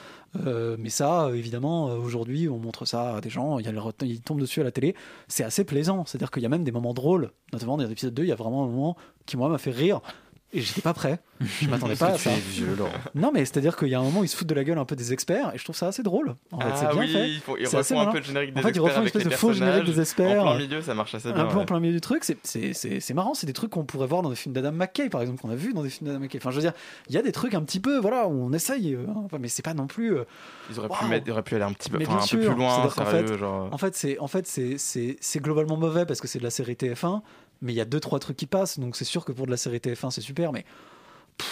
[0.77, 4.71] Mais ça, évidemment, aujourd'hui, on montre ça à des gens, ils tombent dessus à la
[4.71, 4.95] télé.
[5.27, 6.05] C'est assez plaisant.
[6.05, 8.35] C'est-à-dire qu'il y a même des moments drôles, notamment dans l'épisode 2, il y a
[8.35, 8.95] vraiment un moment
[9.25, 10.01] qui, moi, m'a fait rire.
[10.53, 11.19] Et j'étais pas prêt.
[11.61, 12.29] Je m'attendais pas à ça.
[12.49, 12.89] violent.
[13.15, 14.77] Non, mais c'est-à-dire qu'il y a un moment où ils se foutent de la gueule
[14.77, 16.35] un peu des experts, et je trouve ça assez drôle.
[16.51, 17.29] En fait, Ah c'est bien oui, fait.
[17.29, 19.07] ils font- ils refont un peu le générique des En fait, ils experts refont une
[19.07, 20.41] espèce de faux générique des experts.
[20.45, 23.13] En plein milieu, ça marche assez Un bien, peu en plein milieu du truc, c'est-
[23.13, 25.49] marrant, c'est des trucs qu'on pourrait voir dans des films d'Adam McKay, par exemple, qu'on
[25.51, 26.37] a vu dans des films d'Adam McKay.
[26.37, 26.73] Enfin, je veux dire,
[27.07, 29.47] il y a des trucs un petit peu, voilà, où on essaye, euh, enfin, mais
[29.47, 30.17] c'est pas non plus.
[30.17, 30.25] euh,
[30.69, 32.89] Ils auraient pu, mettre, ils auraient pu aller un petit peu, enfin, un plus loin,
[32.89, 33.45] sérieux, fait.
[33.71, 37.21] En fait, c'est en fait c'est globalement mauvais parce que c'est de la série TF1,
[37.61, 39.51] mais il y a deux trois trucs qui passent, donc c'est sûr que pour de
[39.51, 40.65] la série TF1 c'est super, mais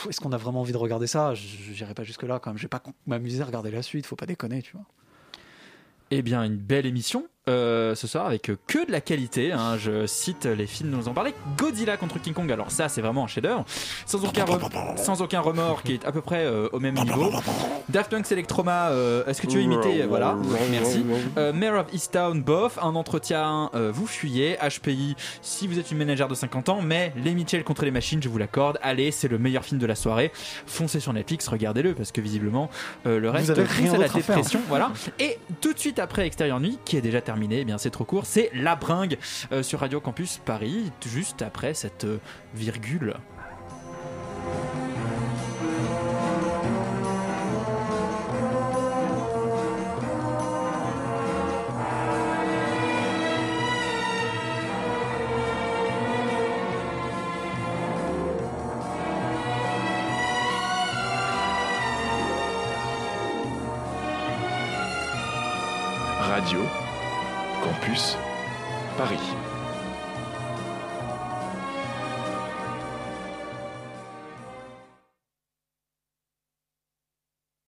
[0.07, 1.33] est-ce qu'on a vraiment envie de regarder ça?
[1.33, 2.57] Je J'irai pas jusque là quand même.
[2.57, 4.85] Je vais pas m'amuser à regarder la suite, faut pas déconner, tu vois.
[6.11, 7.27] Eh bien, une belle émission.
[7.49, 9.51] Euh, ce soir avec que de la qualité.
[9.51, 9.77] hein.
[9.77, 11.33] Je cite les films dont nous en parlait.
[11.57, 12.51] Godzilla contre King Kong.
[12.51, 13.65] Alors ça, c'est vraiment un chef-d'œuvre,
[14.05, 17.31] sans aucun re- sans aucun remords, qui est à peu près euh, au même niveau.
[17.89, 18.89] Daft Punk Electroma.
[18.89, 20.03] euh, Est-ce que tu veux imiter?
[20.03, 20.37] Voilà.
[20.71, 21.03] Merci.
[21.37, 22.77] Euh, Mayor of Easttown, bof.
[22.81, 24.57] Un entretien, euh, vous fuyez.
[24.61, 26.81] HPI, si vous êtes une ménagère de 50 ans.
[26.81, 28.77] Mais Les Mitchell contre les machines, je vous l'accorde.
[28.81, 30.31] Allez, c'est le meilleur film de la soirée.
[30.67, 32.69] Foncez sur Netflix, regardez-le parce que visiblement
[33.05, 34.59] euh, le reste avez pousse rien à la dépression.
[34.67, 34.91] Voilà.
[35.19, 38.03] Et tout de suite après Extérieur Nuit, qui est déjà terminé, eh bien c'est trop
[38.03, 38.25] court.
[38.25, 39.17] C'est La Bringue
[39.51, 42.19] euh, sur Radio Campus Paris, juste après cette euh,
[42.53, 43.15] virgule.